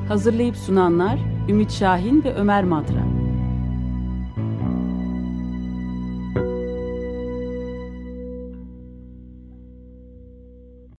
Hazırlayıp 0.08 0.56
sunanlar 0.56 1.18
Ümit 1.48 1.70
Şahin 1.70 2.24
ve 2.24 2.34
Ömer 2.34 2.64
Madra. 2.64 3.09